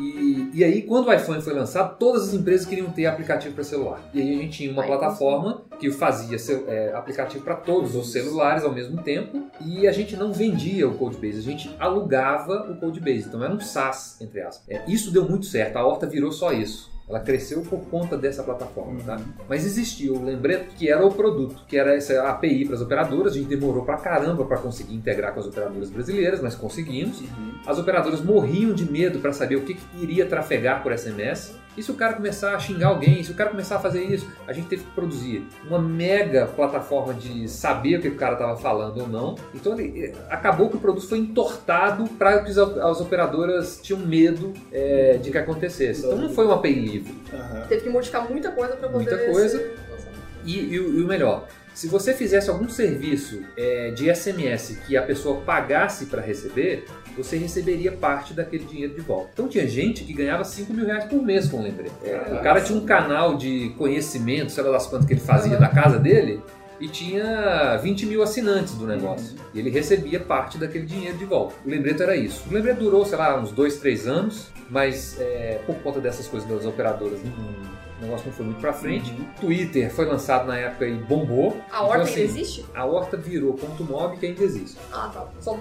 [0.00, 3.62] E, e aí, quando o iPhone foi lançado, todas as empresas queriam ter aplicativo para
[3.64, 4.00] celular.
[4.14, 7.94] E aí a gente tinha uma Aí, plataforma que fazia cel- é, aplicativo para todos
[7.94, 9.46] os celulares ao mesmo tempo.
[9.64, 13.26] E a gente não vendia o Codebase, a gente alugava o Codebase.
[13.28, 14.68] Então era um SaaS, entre aspas.
[14.68, 16.89] É, isso deu muito certo, a Horta virou só isso.
[17.10, 19.20] Ela cresceu por conta dessa plataforma, tá?
[19.48, 23.32] Mas existia o Lembreto, que era o produto, que era essa API para as operadoras.
[23.32, 27.20] A gente demorou pra caramba para conseguir integrar com as operadoras brasileiras, mas conseguimos.
[27.66, 31.52] As operadoras morriam de medo para saber o que, que iria trafegar por SMS.
[31.76, 34.26] E se o cara começar a xingar alguém, se o cara começar a fazer isso,
[34.46, 38.56] a gente teve que produzir uma mega plataforma de saber o que o cara estava
[38.56, 39.36] falando ou não.
[39.54, 44.52] Então ele, acabou que o produto foi entortado para que as, as operadoras tinham medo
[44.72, 46.04] é, de que acontecesse.
[46.04, 47.14] Então não foi uma API livre.
[47.32, 47.66] Aham.
[47.68, 49.08] Teve que modificar muita coisa pra poder.
[49.08, 49.58] Muita coisa.
[49.58, 49.76] ser-
[50.44, 54.96] E, e o e o melhor, se você fizesse algum serviço é, de SMS que
[54.96, 56.84] a pessoa pagasse para receber,
[57.16, 59.30] você receberia parte daquele dinheiro de volta.
[59.32, 61.92] Então tinha gente que ganhava 5 mil reais por mês com o lembrete.
[62.32, 65.68] O cara tinha um canal de conhecimento, sei lá das quantas que ele fazia da
[65.68, 66.40] casa dele,
[66.80, 69.36] e tinha 20 mil assinantes do negócio.
[69.52, 71.54] E ele recebia parte daquele dinheiro de volta.
[71.64, 72.42] O Lembreto era isso.
[72.50, 76.48] O Lembreto durou, sei lá, uns 2, 3 anos, mas é, por conta dessas coisas
[76.48, 79.14] das operadoras, não- o negócio não foi muito pra frente.
[79.40, 81.56] Twitter foi lançado na época e bombou.
[81.70, 82.66] A horta Então, ainda assim, existe?
[82.74, 84.76] A Horta virou ponto mob que ainda existe.
[84.92, 85.26] Ah, tá.
[85.40, 85.58] Só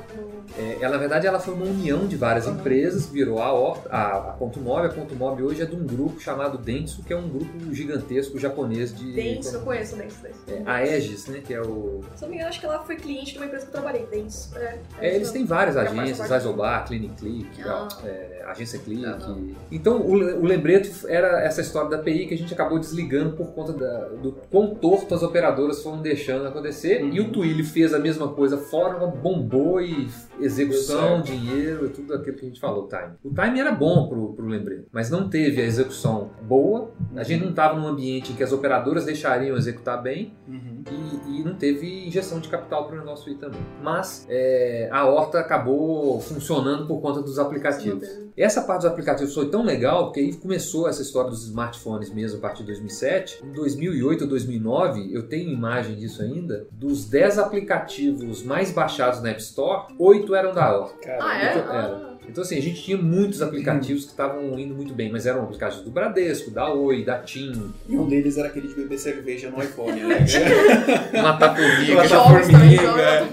[0.58, 2.54] É, ela, na verdade, ela foi uma união de várias Uhum.
[2.56, 4.86] empresas, virou a, Horta, a, a Ponto Mob.
[4.86, 8.39] A Ponto Mob hoje é de um grupo chamado Dentsu, que é um grupo gigantesco
[8.39, 9.12] japonês de...
[9.13, 10.17] Dents, eu conheço o Dents.
[10.17, 10.38] Dents.
[10.47, 12.02] É, a Aegis, né, que é o...
[12.15, 14.06] Se eu me engano, acho que ela foi cliente de uma empresa que eu trabalhei,
[14.08, 14.52] Dents.
[14.56, 16.30] É, É, eles têm várias agências.
[16.32, 17.88] Isobar, Clinic Click, Ah.
[18.06, 19.04] é, Agência Click.
[19.71, 23.47] Então o, o Lembreto era essa história da API que a gente acabou desligando por
[23.53, 27.03] conta da- do quão torto as operadoras foram deixando acontecer.
[27.03, 27.09] Uhum.
[27.13, 30.07] E o Twilio fez a mesma coisa fora, bombou e
[30.39, 33.13] execução, dinheiro e tudo aquilo que a gente falou, o time.
[33.23, 36.91] O time era bom pro, pro Lembreto, mas não teve a execução boa.
[37.15, 40.83] A gente não estava num ambiente em que as operadoras deixariam executar bem Uhum.
[41.27, 43.59] e, e não teve injeção de capital para o negócio ir também.
[43.83, 48.07] Mas é, a Horta acabou funcionando por conta dos aplicativos.
[48.39, 52.38] Essa parte dos aplicativos foi tão legal porque aí começou essa história dos smartphones mesmo
[52.38, 53.41] a partir de 2007.
[53.45, 59.30] Em 2008 ou 2009, eu tenho imagem disso ainda, dos 10 aplicativos mais baixados na
[59.32, 60.88] App Store, 8 eram da.
[61.04, 61.52] Cara, Ah, é?
[61.52, 61.75] Então, Ah.
[61.75, 62.10] era.
[62.30, 65.84] Então, assim, a gente tinha muitos aplicativos que estavam indo muito bem, mas eram aplicativos
[65.84, 69.62] do Bradesco, da Oi, da TIM, E um deles era aquele de beber cerveja no
[69.63, 70.19] iPhone, né?
[71.23, 71.95] Matar Formiga.
[71.95, 73.30] Matar formiga.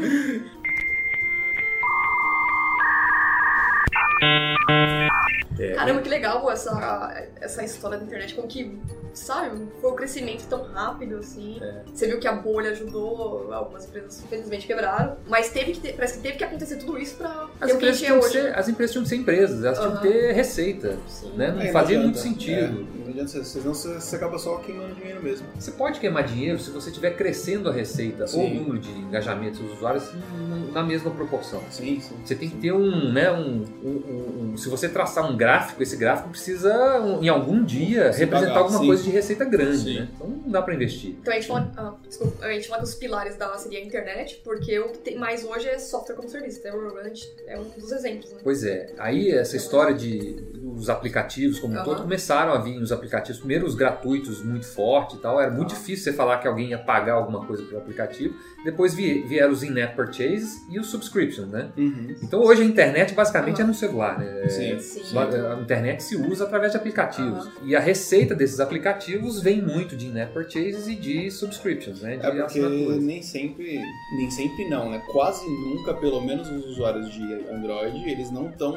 [5.59, 5.73] É.
[5.73, 8.79] Caramba, que legal essa, essa história da internet, como que,
[9.14, 11.59] sabe, foi um crescimento tão rápido, assim.
[11.62, 11.83] É.
[11.92, 16.16] Você viu que a bolha ajudou, algumas empresas infelizmente quebraram, mas teve que ter, parece
[16.19, 18.07] que teve que acontecer tudo isso pra As ter o que a empresas, gente é
[18.09, 18.40] tinham que hoje.
[18.42, 20.99] ser, as empresas tinham que ser empresas, elas tinham que ter receita.
[21.09, 21.33] Sim.
[21.37, 21.51] Né?
[21.51, 22.87] Não É, fazia muito sentido.
[23.16, 25.46] Adianta, senão você, você acaba só queimando dinheiro mesmo.
[25.59, 28.55] Você pode queimar dinheiro se você estiver crescendo a receita ou o Sim.
[28.59, 30.05] número de engajamentos dos usuários
[30.74, 31.62] na mesma proporção.
[31.70, 32.14] Sim, sim.
[32.22, 35.83] Você tem que ter um, né, um, um- um- um- se você traçar um gráfico,
[35.83, 38.87] esse gráfico precisa um, em algum dia Se representar pagar, alguma sim.
[38.87, 40.00] coisa de receita grande, Sim.
[40.00, 40.09] né?
[40.14, 41.16] Então não dá pra investir.
[41.22, 43.83] Então a gente fala, ah, desculpa, a gente fala que os pilares da seria a
[43.83, 46.59] internet, porque o que tem mais hoje é software como serviço.
[46.59, 46.76] Então,
[47.46, 48.40] é um dos exemplos, né?
[48.44, 50.44] Pois é, aí essa história de
[50.76, 51.85] os aplicativos como um Aham.
[51.85, 53.06] todo começaram a vir os aplicativos,
[53.38, 56.79] primeiro os gratuitos muito forte e tal, era muito difícil você falar que alguém ia
[56.79, 58.35] pagar alguma coisa pelo aplicativo.
[58.66, 61.68] Depois vi- vieram os in-app purchases e os subscriptions, né?
[61.76, 62.16] Uhum.
[62.22, 63.64] Então hoje a internet basicamente Aham.
[63.64, 64.48] é no celular, né?
[64.48, 64.79] Sim.
[64.81, 65.16] Sim.
[65.16, 67.48] A internet se usa através de aplicativos.
[67.62, 72.16] E a receita desses aplicativos vem muito de in-app purchases e de subscriptions, né?
[72.16, 73.81] De É porque nem sempre,
[74.18, 75.00] nem sempre não, né?
[75.12, 78.76] Quase nunca, pelo menos os usuários de Android, eles não estão,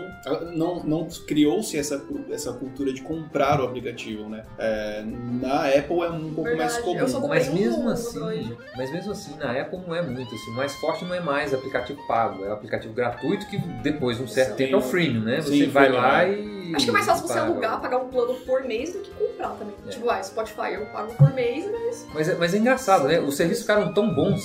[0.56, 1.99] não, não criou-se essa,
[2.32, 4.43] essa cultura de comprar o aplicativo, né?
[4.60, 5.04] É,
[5.41, 6.58] na Apple é um pouco Verdade.
[6.73, 7.28] mais comum.
[7.28, 10.34] Mas mesmo assim, mas mesmo assim, na Apple não é muito.
[10.34, 14.24] Assim, o mais forte não é mais aplicativo pago, é aplicativo gratuito que depois de
[14.24, 14.56] um certo Sim.
[14.56, 15.42] tempo é o freemium, né?
[15.42, 16.34] Você Sim, vai freemium, lá é.
[16.34, 16.60] e.
[16.76, 19.50] Acho que é mais fácil você alugar, pagar um plano por mês do que comprar
[19.50, 19.74] também.
[19.88, 19.89] É.
[19.89, 22.08] Tipo, ah, Spotify eu pago por mês, mas.
[22.13, 23.20] Mas é, mas é engraçado, né?
[23.20, 24.44] Os serviços ficaram tão bons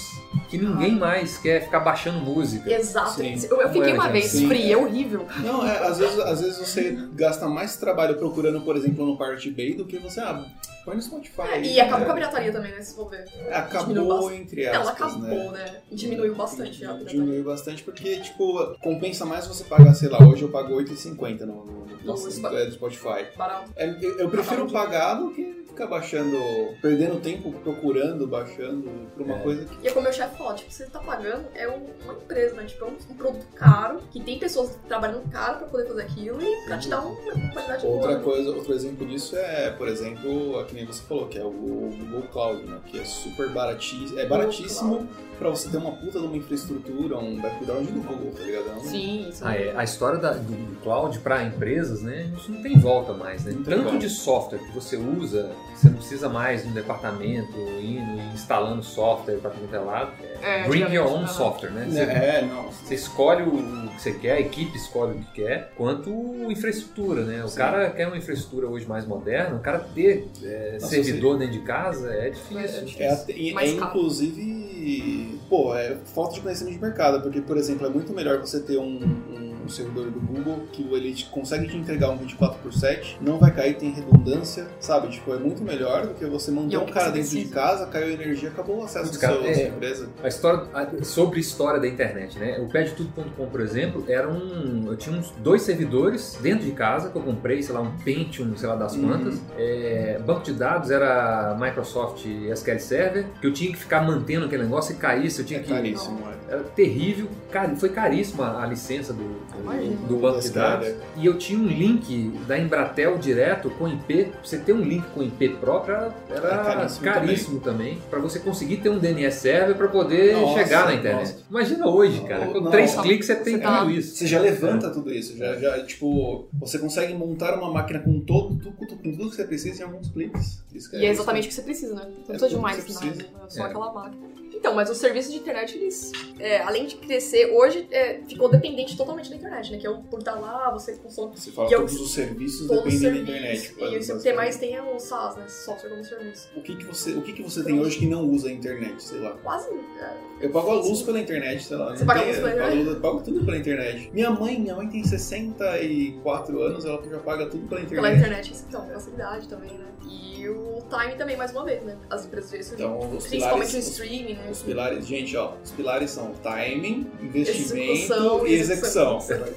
[0.49, 2.73] que ninguém mais quer ficar baixando música.
[2.73, 3.13] Exato.
[3.13, 3.37] Sim.
[3.51, 4.49] Eu, eu fiquei uma vez sim.
[4.49, 5.27] free, é horrível.
[5.39, 9.51] Não, é, às, vezes, às vezes você gasta mais trabalho procurando, por exemplo, no Pirate
[9.51, 10.45] Bay do que você, ah,
[10.85, 11.43] põe no Spotify.
[11.53, 12.05] É, e acabou né?
[12.07, 12.81] com a pirataria também, né?
[12.83, 13.25] Se for ver.
[13.53, 15.65] Acabou, entre aspas, Ela acabou, né?
[15.65, 15.81] né?
[15.91, 17.07] Diminuiu bastante a pirataria.
[17.07, 21.47] Diminuiu bastante porque, tipo, compensa mais você pagar, sei lá, hoje eu pago R$8,50 no,
[21.47, 22.57] no, no, No Spotify.
[22.57, 23.27] é, do Spotify.
[23.37, 23.71] Barato.
[23.77, 26.37] É, eu, eu prefiro pagar do que ficar baixando,
[26.81, 29.43] perdendo tempo procurando, baixando por uma É.
[29.43, 29.85] coisa que.
[29.85, 32.65] E é como meu chefe fala, tipo, você tá pagando, é um- uma empresa, né?
[32.65, 36.41] Tipo, é um, um produto caro, que tem pessoas trabalhando caro pra poder fazer aquilo
[36.41, 37.17] e pra te dar uma
[37.53, 38.21] qualidade Outra boa.
[38.21, 41.51] coisa, outro exemplo disso é, por exemplo, a que nem você falou, que é o
[41.51, 42.79] Google Cloud, né?
[42.87, 44.19] Que é super baratíssimo.
[44.19, 45.09] É baratíssimo
[45.39, 48.71] pra você ter uma puta de uma infraestrutura, um background do Google, tá ligado?
[48.71, 52.31] É Sim, isso Ah, é, a história da- do, do cloud para empresas, né?
[52.37, 53.53] Isso não tem volta mais, né?
[53.53, 58.21] Não Tanto de software que você usa, você não precisa mais de um departamento indo
[58.21, 60.13] e instalando software para tudo é lado.
[60.43, 61.87] É, Bring your own software, né?
[61.91, 62.65] Você, É, não.
[62.71, 66.11] você escolhe o que você quer, a equipe escolhe o que quer, quanto
[66.51, 67.45] infraestrutura, né?
[67.45, 67.57] O Sim.
[67.59, 71.61] cara quer uma infraestrutura hoje mais moderna, o cara ter é, Nossa, servidor dentro de
[71.61, 72.59] casa é difícil.
[72.99, 77.57] É, é É, Mais é inclusive, pô, é falta de conhecimento de mercado, porque, por
[77.57, 81.27] exemplo, é muito melhor você ter um, um- um servidor do Google que ele te-
[81.27, 85.09] consegue te entregar um 24 por 7, não vai cair, tem redundância, sabe?
[85.09, 87.87] Tipo, é muito melhor do que você manter E é um cara dentro de casa,
[87.87, 90.09] caiu a energia, acabou o acesso Putz, do cara, seu, é- da sua empresa.
[90.23, 92.59] A história, a- sobre a história da internet, né?
[92.61, 94.85] O PedTudo.com, por exemplo, era um.
[94.87, 98.57] Eu tinha uns dois servidores dentro de casa que eu comprei, sei lá, um Pentium,
[98.57, 99.09] sei lá das Uhum.
[99.09, 99.41] quantas.
[99.57, 104.63] É, banco de dados era Microsoft SQL Server, que eu tinha que ficar mantendo aquele
[104.65, 105.73] negócio e caísse, eu tinha É que.
[105.73, 106.53] caríssimo, é.
[106.55, 109.23] Era terrível, cari- foi caríssima a licença do,
[109.61, 109.97] Imagina.
[110.09, 110.87] do banco de dados.
[110.89, 110.97] é.
[111.17, 114.33] E eu tinha um link da Embratel direto com IP.
[114.43, 117.99] Você ter um link com IP próprio era, era É caríssimo caríssimo também.
[118.11, 121.31] Pra você conseguir ter um DNS server pra poder Nossa, chegar na internet.
[121.33, 121.45] nossa.
[121.51, 122.47] Imagina hoje, cara.
[122.47, 122.71] Com não.
[122.71, 124.17] três cliques você tem Você tá- tudo isso.
[124.17, 128.57] Você já levanta tudo isso, já, já, tipo, você consegue montar uma máquina com todo,
[128.57, 130.63] tudo, com tudo que você precisa em alguns cliques.
[130.75, 132.03] Isso E é exatamente o que você precisa, né?
[132.07, 133.25] Não precisa de tudo mais nada, né?
[133.49, 133.67] só É.
[133.67, 134.34] aquela máquina.
[134.65, 136.11] Então, mas os serviços de internet, eles,
[136.41, 139.77] é, além de crescer, hoje é, ficou dependente totalmente da internet, né?
[139.77, 142.03] Que é o por estar lá, você consome Você fala E é o todos que-
[142.03, 143.75] os serviços dependem da internet.
[143.79, 145.47] E o que mais tem é o SaaS, né?
[145.49, 146.49] Software como serviço.
[146.57, 149.03] O que, que você, o que, que você tem hoje que não usa a internet,
[149.03, 149.33] sei lá?
[149.43, 149.69] Quase.
[150.01, 151.95] é, Eu pago a luz pela internet, sei lá.
[151.95, 152.87] Você paga a luz pela internet?
[152.89, 154.11] Eu pago tudo pela internet.
[154.15, 158.03] Minha mãe, minha mãe tem 64 anos, ela já paga tudo pela internet.
[158.03, 159.85] pela internet, então, facilidade também, né?
[160.09, 161.97] E o time também, mais uma vez, né?
[162.11, 164.54] As empresas Então, Principalmente pilares, o streaming, né?
[164.55, 169.19] Os pilares, gente, ó, os pilares são timing, investimento Execução e execução.
[169.19, 169.55] execução.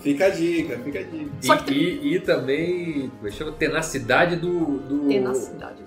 [0.00, 1.72] fica a dica, fica a dica.
[1.72, 3.52] E, e, e também, como é chama?
[3.52, 4.78] Tenacidade do.
[4.78, 5.82] do Tenacidade.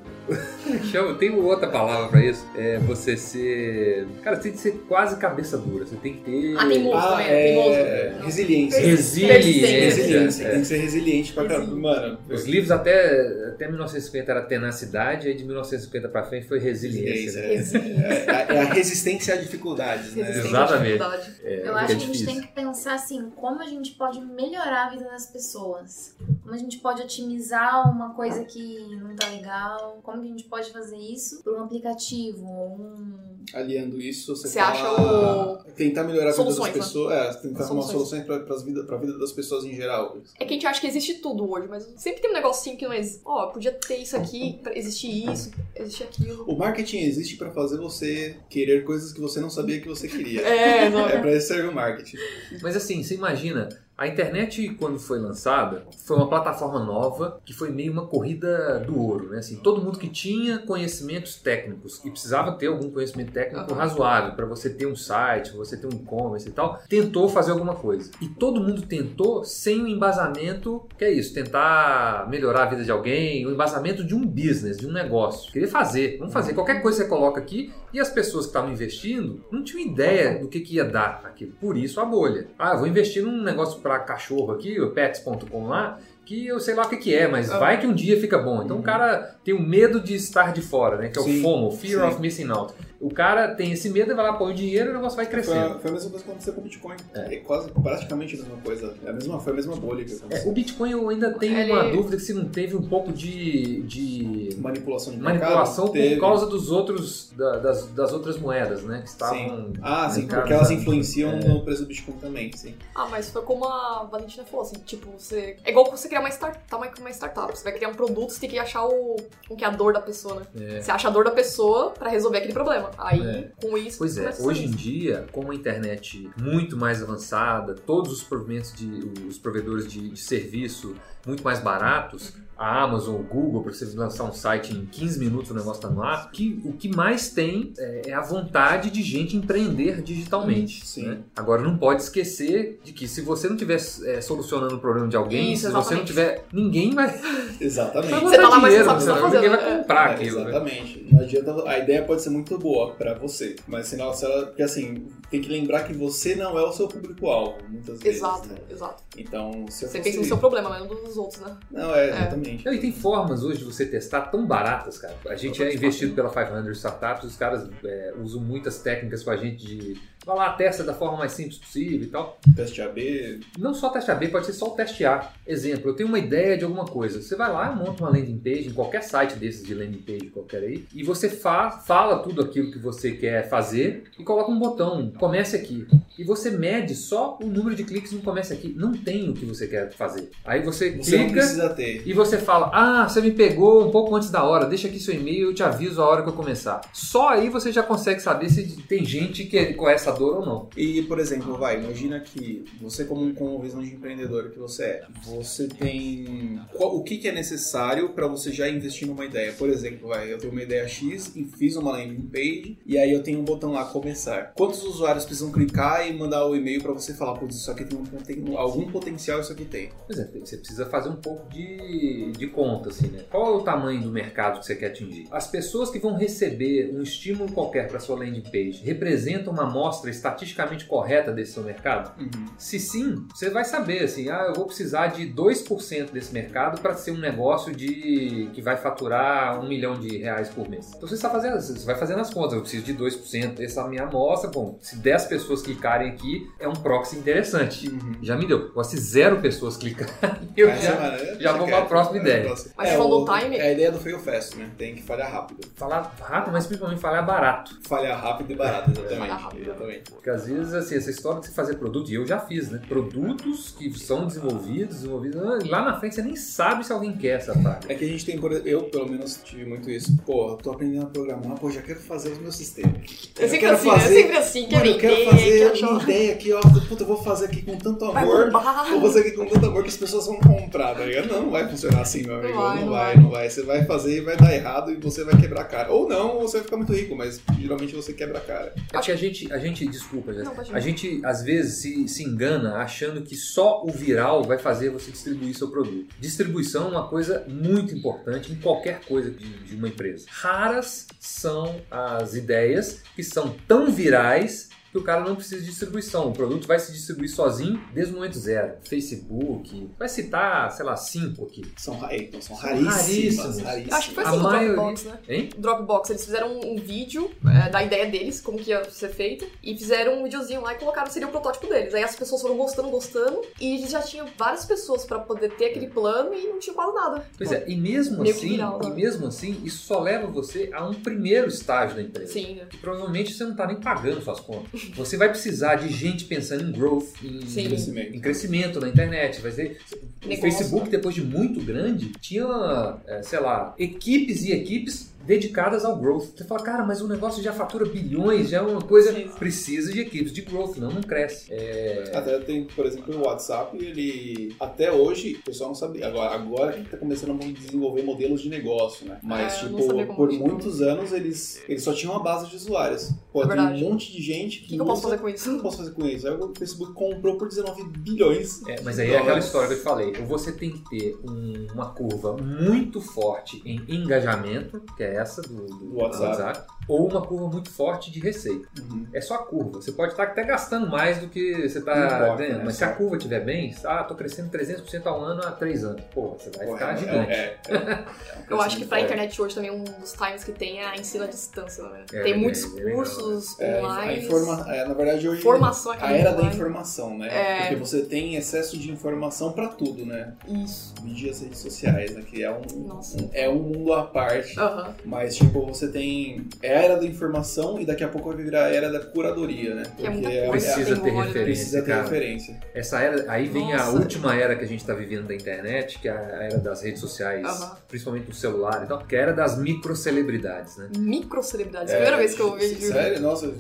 [0.91, 2.45] Chama, tem outra palavra pra isso.
[2.55, 4.07] É você ser.
[4.23, 5.86] Cara, você tem que ser quase cabeça dura.
[5.86, 6.55] Você tem que ter.
[6.57, 7.28] Ah, tem moço Ah, também,
[7.73, 8.80] é, resiliência.
[8.82, 9.67] Resiliência.
[9.67, 10.49] Resiliência, É.
[10.51, 11.75] tem que ser resiliente pra caramba.
[11.75, 17.41] Mano, Os livros até, até 1950 era tenacidade, aí de 1950 pra frente foi resiliência.
[17.41, 17.47] né?
[17.47, 18.03] Resiliência.
[18.07, 20.25] É, é- é a resistência a dificuldades, né?
[20.28, 20.84] À Exatamente.
[20.93, 21.32] dificuldade.
[21.43, 23.91] É, Eu porque acho é que a gente tem que pensar assim, como a gente
[23.91, 26.15] pode melhorar a vida das pessoas.
[26.47, 29.99] Como a gente pode otimizar uma coisa que não tá legal.
[30.01, 33.17] Como que a gente pode fazer isso por um aplicativo, ou um...
[33.53, 36.71] Aliando isso, você, Você fala- acha tentar melhorar a vida das né?
[36.71, 37.91] pessoas, é, tentar arrumar Soluções.
[38.09, 40.17] soluções pra, vida, pra vida das pessoas em geral.
[40.39, 42.85] É que a gente acha que existe tudo hoje, mas sempre tem um negocinho que
[42.85, 43.21] não existe.
[43.25, 46.45] Ó, podia ter isso aqui, existir isso, existir aquilo.
[46.45, 50.41] O marketing existe pra fazer você querer coisas que você não sabia que você queria.
[50.41, 52.17] É, não É pra isso serve o marketing.
[52.61, 53.67] Mas assim, você imagina,
[53.97, 59.01] a internet quando foi lançada, foi uma plataforma nova que foi meio uma corrida do
[59.01, 59.39] ouro, né?
[59.39, 64.45] Assim, todo mundo que tinha conhecimentos técnicos e precisava ter algum conhecimento técnico razoável para
[64.45, 68.11] você ter um site, você ter um e-commerce e tal, tentou fazer alguma coisa.
[68.21, 72.91] E todo mundo tentou sem o embasamento, que é isso, tentar melhorar a vida de
[72.91, 75.51] alguém, o embasamento de um business, de um negócio.
[75.51, 78.71] Queria fazer, vamos fazer qualquer coisa que você coloca aqui e as pessoas que estavam
[78.71, 81.53] investindo não tinham ideia do que, que ia dar aquilo.
[81.53, 82.47] Por isso a bolha.
[82.59, 86.75] Ah, eu vou investir num negócio para cachorro aqui, o pets.com lá, que eu sei
[86.75, 87.57] lá o que, que é, mas Ah.
[87.57, 88.61] vai que um dia fica bom.
[88.61, 91.07] Então o cara tem o medo de estar de fora, né?
[91.09, 92.07] Que é Sim, o FOMO, Fear sim.
[92.07, 92.73] of Missing Out.
[92.99, 95.25] O cara tem esse medo e vai lá pôr o dinheiro e o negócio vai
[95.25, 95.75] Foi crescendo.
[95.75, 96.95] a, foi a mesma coisa que aconteceu com o Bitcoin.
[97.13, 98.93] É, quase praticamente a mesma coisa.
[99.05, 100.49] É a mesma, foi a mesma bolha que É, aconteceu.
[100.49, 104.49] o Bitcoin eu ainda tenho Ele- uma dúvida se não teve um pouco de, de
[104.57, 106.15] Manipulação de manipulação mercado, teve.
[106.15, 109.01] por causa dos outros da- das, das outras moedas, né?
[109.03, 109.73] Que estavam.
[109.81, 111.39] Ah, sim, porque elas influenciam É.
[111.47, 112.73] no preço do Bitcoin também, sim.
[112.95, 115.55] Ah, mas foi como a Valentina falou, assim, tipo, você.
[115.63, 116.57] É igual você criar uma, start...
[116.67, 117.55] tá, uma, uma startup.
[117.55, 119.15] Você vai criar um produto, você tem que achar o.
[119.49, 120.77] o que é a dor da pessoa, né?
[120.77, 120.81] É.
[120.81, 122.86] Você acha a dor da pessoa pra resolver aquele problema.
[122.97, 123.51] Aí, É.
[123.61, 123.97] com isso.
[123.97, 129.25] Pois é, hoje em dia, com a internet muito mais avançada, todos os provedores de,
[129.27, 134.23] os provedores de, de serviço muito mais baratos, a Amazon, o Google, para você lançar
[134.23, 137.73] um site em 15 minutos o negócio está no ar, que, o que mais tem
[137.77, 140.81] é, é a vontade de gente empreender digitalmente.
[141.01, 141.19] Né?
[141.35, 143.75] Agora, não pode esquecer de que se você não estiver
[144.05, 147.13] é, solucionando o problema de alguém, Isso, se você não tiver, ninguém vai,
[147.59, 148.11] Exatamente.
[148.11, 149.73] vai Você tá lá, mas dinheiro, você sabe o que você tá ninguém fazendo, vai
[149.73, 149.77] é.
[149.79, 150.39] comprar É, aquilo.
[150.39, 150.49] né?
[150.49, 151.07] exatamente.
[151.11, 151.69] Não adianta.
[151.69, 154.45] A ideia pode ser muito boa pra você, mas senão se ela.
[154.47, 158.17] Porque assim, tem que lembrar que você não é o seu público-alvo, muitas vezes.
[158.19, 158.57] Exato, né?
[158.69, 159.03] exato.
[159.17, 161.57] Então, se eu Você fosse- pensa no seu problema, mas não dos outros, né?
[161.71, 162.65] Não, é, exatamente.
[162.65, 165.15] Não, E tem formas hoje de você testar tão baratas, cara.
[165.28, 169.36] A gente é investido pela 500 Startups, os caras é, usam muitas técnicas com a
[169.38, 169.99] gente de.
[170.28, 172.38] Vai lá, testa da forma mais simples possível e tal.
[172.53, 173.39] Teste AB.
[173.57, 175.32] Não só teste AB, pode ser só o teste A.
[175.47, 177.21] Exemplo, eu tenho uma ideia de alguma coisa.
[177.21, 180.63] Você vai lá, monta uma landing page, em qualquer site desses de landing page qualquer
[180.63, 185.13] aí, e você fa fala tudo aquilo que você quer fazer e coloca um botão,
[185.17, 185.88] comece aqui.
[186.19, 188.73] E você mede só o número de cliques no comece aqui.
[188.75, 190.30] Não tem o que você quer fazer.
[190.43, 192.01] Aí você, Você não clica precisa ter.
[192.05, 195.13] e você fala: Ah, você me pegou um pouco antes da hora, deixa aqui seu
[195.13, 196.82] e-mail, eu te aviso a hora que eu começar.
[196.91, 200.70] Só aí você já consegue saber se tem gente que com essa dor ou não.
[200.76, 205.03] E, por exemplo, vai, imagina que você, como com visão de empreendedor que você é,
[205.24, 206.59] você tem.
[206.74, 209.53] qual- o que, que é necessário para você já investir numa ideia?
[209.53, 213.11] Por exemplo, vai, eu tenho uma ideia X e fiz uma landing page, e aí
[213.11, 214.53] eu tenho um botão lá, começar.
[214.55, 217.97] Quantos usuários precisam clicar e mandar o e-mail para você falar, putz, isso aqui tem,
[217.99, 219.89] um, tem algum potencial, isso aqui tem.
[220.05, 223.24] Pois é, você precisa fazer um pouco de, de conta, assim, né?
[223.30, 225.28] Qual é o tamanho do mercado que você quer atingir?
[225.32, 230.06] As pessoas que vão receber um estímulo qualquer para sua landing page representam uma amostra
[230.09, 232.11] estatisticamente correta desse seu mercado?
[232.57, 236.93] Se sim, você vai saber assim, ah, eu vou precisar de 2% desse mercado para
[236.95, 240.91] ser um negócio de que vai faturar um milhão de reais por mês.
[240.95, 244.03] Então você está fazendo, você vai fazendo as contas, eu preciso de 2% dessa minha
[244.03, 247.89] amostra, bom, se 10 pessoas clicarem aqui, é um proxy interessante.
[248.21, 248.67] Já me deu.
[248.69, 250.13] Agora, se zero pessoas clicarem,
[250.55, 250.91] eu Essa já...
[250.95, 251.71] semana, já vou quer.
[251.77, 252.55] pra próxima É, ideia.
[252.75, 253.57] Mas é, falou o- time?
[253.57, 254.69] É a ideia do fail fast, né?
[254.77, 255.67] Tem que falhar rápido.
[255.75, 257.77] Falar rápido, mas principalmente falar barato.
[257.87, 259.19] Falhar rápido e barato, exatamente.
[259.19, 259.61] Falhar rápido.
[259.61, 259.96] exatamente.
[260.09, 262.81] Porque às vezes, assim, essa história de você fazer produto, e eu já fiz, né?
[262.87, 267.37] Produtos que são desenvolvidos, desenvolvidos, ah, lá na frente você nem sabe se alguém quer
[267.37, 267.79] essa praga.
[267.87, 270.15] É que a gente tem, eu pelo menos tive muito isso.
[270.25, 272.93] Pô, eu tô aprendendo a programar, pô, já quero fazer os meus sistemas.
[273.39, 275.97] É sempre quero assim, fazer- é sempre assim, quer Mano, eu quero fazer quer uma
[275.97, 276.03] achar...
[276.03, 276.61] ideia aqui, ó.
[276.87, 278.51] Puta, eu vou fazer aqui com tanto amor.
[278.51, 281.27] Vou fazer aqui com tanto amor que as pessoas vão comprar, tá ligado?
[281.27, 282.53] Não, não vai funcionar assim, meu amigo.
[282.53, 283.41] Não vai, vai, não não vai.
[283.41, 285.91] vai, Você vai fazer e vai dar errado e você vai quebrar a cara.
[285.91, 288.73] Ou não, ou você vai ficar muito rico, mas geralmente você quebra a cara.
[288.93, 292.75] É que a gente, a gente, desculpa, Não, a gente às vezes se, se engana
[292.75, 296.15] achando que só o viral vai fazer você distribuir seu produto.
[296.19, 300.25] Distribuição é uma coisa muito importante em qualquer coisa de, de uma empresa.
[300.29, 306.29] Raras são as ideias que são tão virais que o cara não precisa de distribuição.
[306.29, 308.73] O produto vai se distribuir sozinho desde o momento zero.
[308.83, 311.63] Facebook, vai citar, sei lá, cinco aqui.
[311.77, 313.59] São, ra- então, são raríssimos.
[313.59, 313.88] raríssimas.
[313.89, 315.19] Eu acho que foi A assim no maioria- Dropbox, né?
[315.27, 315.49] Hein?
[315.57, 317.29] Dropbox, eles fizeram um, vídeo
[317.65, 320.77] é, da ideia deles, como que ia ser feita, e fizeram um videozinho lá e
[320.77, 321.93] colocaram, seria o protótipo deles.
[321.93, 325.65] Aí as pessoas foram gostando, gostando, e eles já tinham várias pessoas pra poder ter
[325.65, 327.25] aquele plano e não tinha quase nada.
[327.38, 328.89] Pois é, e mesmo assim, viral, né?
[328.89, 332.31] e mesmo assim, isso só leva você a um primeiro estágio da empresa.
[332.33, 332.67] Sim, né?
[332.69, 334.76] que provavelmente você não está nem pagando suas contas.
[334.95, 337.67] Você vai precisar de gente pensando em growth, em Sim.
[337.67, 338.15] Crescimento.
[338.15, 339.41] em crescimento na internet.
[339.41, 339.80] Vai ser,
[340.23, 345.84] o Negócio, Facebook, depois de muito grande, tinha, é, sei lá, equipes e equipes dedicadas
[345.86, 346.30] ao growth.
[346.36, 349.13] Você fala, cara, mas o negócio já fatura bilhões, já é uma coisa.
[349.13, 349.28] Sim.
[349.38, 351.47] Precisa de equipes de growth, não, não cresce.
[351.53, 354.55] É, Até tem, por exemplo, o WhatsApp, ele.
[354.59, 356.07] Até hoje, o pessoal não sabia.
[356.07, 359.19] Agora, agora que tá começando a desenvolver modelos de negócio, né?
[359.21, 362.55] Mas, É, eu não tipo, por muitos anos eles, eles só tinham uma base de
[362.55, 363.11] usuários.
[363.34, 364.67] Pô, É tem um monte de gente O que.
[364.69, 365.61] que, que eu posso fazer com O que eu isso?
[365.61, 366.28] posso fazer com isso?
[366.28, 368.65] Aí o Facebook comprou por 19 bilhões.
[368.67, 370.13] É, mas aí é aquela história que eu te falei.
[370.13, 375.65] Você tem que ter um- uma curva muito forte em engajamento, que é essa do,
[375.68, 376.61] do WhatsApp.
[376.88, 378.68] ou uma curva muito forte de receita.
[378.82, 379.05] Uhum.
[379.13, 379.82] É só a curva.
[379.82, 381.93] Você pode estar até gastando mais do que você está
[382.36, 382.61] ganhando, né?
[382.65, 386.01] mas se a curva estiver bem, ah, tô crescendo 300% ao ano há 3 anos.
[386.13, 387.32] Pô, você vai Porra, ficar é- gigante.
[387.32, 387.76] é- é- é
[388.49, 390.86] um Eu acho que pra crescimento internet hoje também um dos times que tem é
[390.88, 392.05] a ensino à distância, né?
[392.13, 394.26] É, tem é, muitos é cursos É, a online.
[394.26, 394.65] informa...
[394.74, 396.55] é, na verdade, hoje Formação a era da online.
[396.55, 397.28] informação, né?
[397.30, 397.59] É.
[397.61, 400.34] Porque você tem excesso de informação pra tudo, né?
[400.47, 400.93] Isso.
[401.03, 402.22] Mídias as redes sociais, né?
[402.22, 403.18] Que é um, Nossa.
[403.22, 404.57] um- é um mundo à parte.
[404.57, 404.93] Aham.
[405.07, 408.65] Mas, tipo, você tem é a era da informação e daqui a pouco vai virar
[408.65, 409.83] a era da curadoria, né?
[410.03, 410.49] É muita coisa.
[410.51, 412.03] Precisa tem ter referência, precisa ter cara.
[412.03, 412.59] referência.
[412.73, 413.91] Essa era, aí vem a Nossa.
[413.97, 416.99] última era que a gente está vivendo da internet, que é a era das redes
[416.99, 417.77] sociais, Aham.
[417.87, 420.89] principalmente do celular e tal, que é a era das microcelebridades, né?
[420.97, 421.91] Microcelebridades.
[421.93, 422.81] Primeira vez que eu vejo.
[422.81, 423.21] Sério?
[423.21, 423.53] Nossa,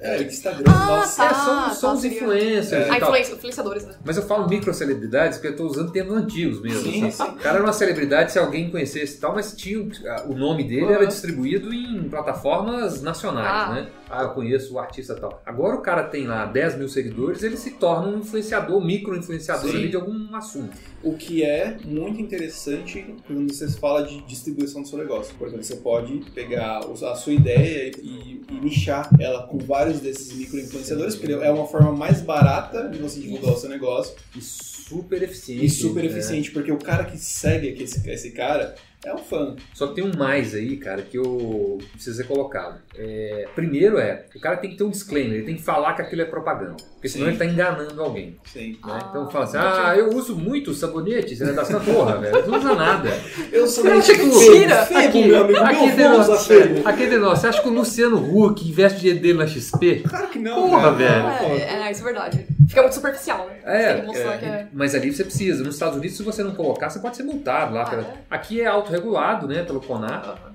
[0.00, 1.16] é, Instagram, Ah, nossa.
[1.22, 1.30] tá.
[1.30, 2.90] É, são, são os seria- influencers É.
[2.90, 3.94] Ah, influenciadores, né?
[4.04, 6.82] Mas eu falo microcelebridades porque eu tô usando termos antigos mesmo.
[6.82, 7.10] Sim, assim.
[7.10, 7.30] sim.
[7.30, 9.78] O cara era uma celebridade se alguém conhecesse e tal, mas tinha,
[10.26, 10.92] o nome dele Aham.
[10.94, 13.72] era distribuído em plataformas nacionais, Ah.
[13.74, 13.88] né?
[14.10, 15.42] Ah, eu conheço o artista tal.
[15.44, 19.76] Agora o cara tem lá 10 mil seguidores, ele se torna um influenciador, micro-influenciador Sim.
[19.76, 20.76] ali de algum assunto.
[21.02, 25.34] O que é muito interessante quando você fala de distribuição do seu negócio.
[25.36, 30.32] Por exemplo, você pode pegar a sua ideia e, e nichar ela com vários desses
[30.32, 35.22] micro-influenciadores, porque é uma forma mais barata de você divulgar o seu negócio E super
[35.22, 35.64] eficiente.
[35.64, 36.10] e super né?
[36.10, 39.54] eficiente, porque o cara que segue esse, esse cara é um fã.
[39.74, 42.80] Só que tem um mais aí, cara, que eu precisa ser colocado.
[42.96, 46.02] É, primeiro é, o cara tem que ter um disclaimer, ele tem que falar que
[46.02, 46.76] aquilo é propaganda.
[46.94, 47.30] Porque senão Sim.
[47.32, 48.36] ele tá enganando alguém.
[48.44, 48.72] Sim.
[48.72, 48.76] né?
[48.84, 52.34] Ah, então fala assim, ah, eu uso muito sabonete, você é da sua porra, velho.
[52.34, 53.10] Você não usa nada.
[53.52, 54.76] Eu sou Você acha que o- Mentira!
[54.86, 56.50] Febo, meu amigo, aqui meu de nós,
[56.86, 60.02] aqui de nós, você acha que o Luciano Huck investe dinheiro dele na XP?
[60.08, 61.26] Claro que não, Porra, velho.
[61.26, 62.46] É, é, isso é verdade.
[62.68, 63.60] Fica muito superficial, né?
[63.64, 64.68] É, que é.
[64.72, 65.64] Mas ali você precisa.
[65.64, 67.82] Nos Estados Unidos, se você não colocar, você pode ser multado lá.
[67.82, 68.14] Ah, pela- é?
[68.30, 70.54] Aqui é autorregulado, né, pelo CONAR.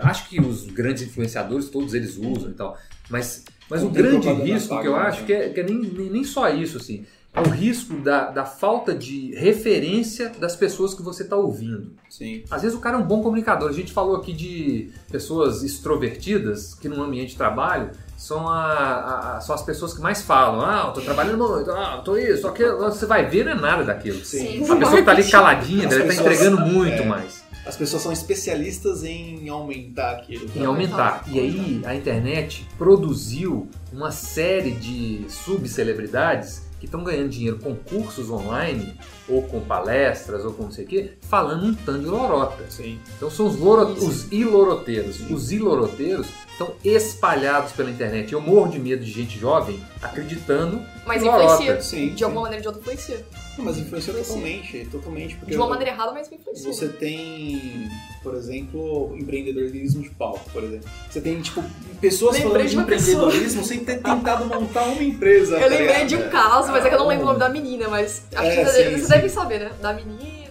[0.00, 2.76] Acho que os grandes influenciadores, todos eles usam e tal.
[3.08, 5.02] Mas, mas o grande risco que eu né?
[5.02, 7.06] acho que é, que é nem, nem, nem só isso, assim.
[7.34, 11.92] É o risco da, da falta de referência das pessoas que você está ouvindo.
[12.10, 12.42] Sim.
[12.50, 13.70] Às vezes o cara é um bom comunicador.
[13.70, 17.90] A gente falou aqui de pessoas extrovertidas que no ambiente de trabalho
[18.22, 20.60] são, a, a- são as pessoas que mais falam.
[20.64, 22.78] Ah, eu tô trabalhando muito, ah, eu tô isso, aquilo.
[22.78, 24.24] Você vai ver, não é nada daquilo.
[24.24, 24.62] Sim.
[24.70, 27.04] A pessoa que tá ali caladinha, ela tá entregando muito é.
[27.04, 27.42] mais.
[27.66, 30.48] As pessoas são especialistas em aumentar aquilo.
[30.54, 31.24] Em aumentar.
[31.26, 38.30] E aí a internet produziu uma série de subcelebridades que estão ganhando dinheiro com cursos
[38.30, 38.96] online,
[39.32, 42.64] ou com palestras, ou com não sei o quê, falando um tanto de lorota.
[42.68, 42.98] Sim.
[43.16, 45.20] Então são os, loro- os iloroteiros.
[45.30, 48.32] Os iloroteiros estão espalhados pela internet.
[48.32, 51.80] Eu morro de medo de gente jovem acreditando Mas influencia.
[51.80, 52.24] Sim, De sim.
[52.24, 53.24] alguma maneira ou de outra influencia.
[53.58, 55.36] Não, mas influencia totalmente, totalmente.
[55.36, 56.72] Porque De uma maneira errada, mas influencia.
[56.72, 57.86] Você tem,
[58.22, 60.88] por exemplo, empreendedorismo de palco, por exemplo.
[61.10, 61.62] Você tem, tipo,
[62.00, 63.12] pessoas Lembrei falando de de uma pessoa.
[63.26, 65.56] empreendedorismo sem ter tentado montar uma empresa.
[65.56, 67.48] Eu tá lembrei de um caso, mas é que eu não lembro o nome da
[67.50, 69.08] menina, mas acho É, que vocês, sim, vocês sim.
[69.08, 69.72] devem saber, né?
[69.82, 70.42] Da menina.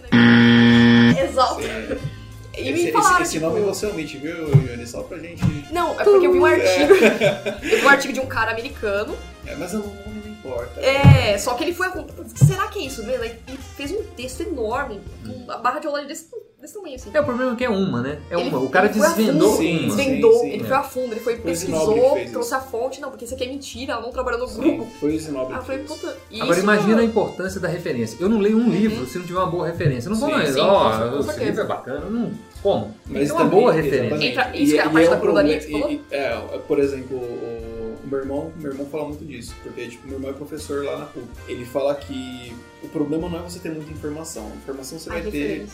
[1.22, 1.60] Exato.
[1.62, 1.68] Sim.
[2.54, 4.86] E Esse, me esse, falaram, esse tipo, nome você omite, viu, Yuri?
[4.86, 5.42] Só pra gente.
[5.72, 6.94] Não, é porque eu vi um artigo.
[7.62, 9.16] eu vi um artigo de um cara americano.
[9.46, 10.11] É, mas nome não
[10.44, 10.80] importa.
[10.80, 11.86] É, só que ele foi.
[11.88, 13.22] a- Será que é isso, velho?
[13.24, 16.26] Ele fez um texto enorme, com a barra de aula desse,
[16.60, 17.10] desse tamanho, assim.
[17.12, 18.18] É, o problema é que é uma, né?
[18.30, 18.58] É Ele- uma.
[18.58, 19.96] O cara foi desvendou Sim, uma.
[19.96, 20.66] Desvendou, sim, ele é.
[20.66, 22.54] foi a fundo, ele foi, Foi pesquisou, nobre trouxe isso.
[22.56, 23.00] a fonte.
[23.00, 24.86] Não, porque isso aqui é mentira, ela não trabalhou no Sim, grupo.
[25.00, 26.00] foi esse nome Aí eu que falei, fez.
[26.00, 26.16] puta.
[26.30, 28.16] e Agora imagina a importância da referência.
[28.20, 30.08] Eu não leio um livro se não tiver uma boa referência.
[30.08, 32.00] Eu não vou Sim, não, sim, ó, esse livro é bacana.
[32.10, 32.32] Não,
[32.62, 32.94] como?
[33.06, 34.24] Mas Tem uma também, boa referência.
[34.26, 36.36] Entra- isso que é a e parte um da crudaria que problema- e- e- É,
[36.68, 37.71] por exemplo, o
[38.12, 41.06] meu irmão, meu irmão fala muito disso, porque tipo, meu irmão é professor lá na
[41.06, 41.26] PUC.
[41.48, 45.22] Ele fala que o problema não é você ter muita informação, informação você a vai
[45.30, 45.66] ter,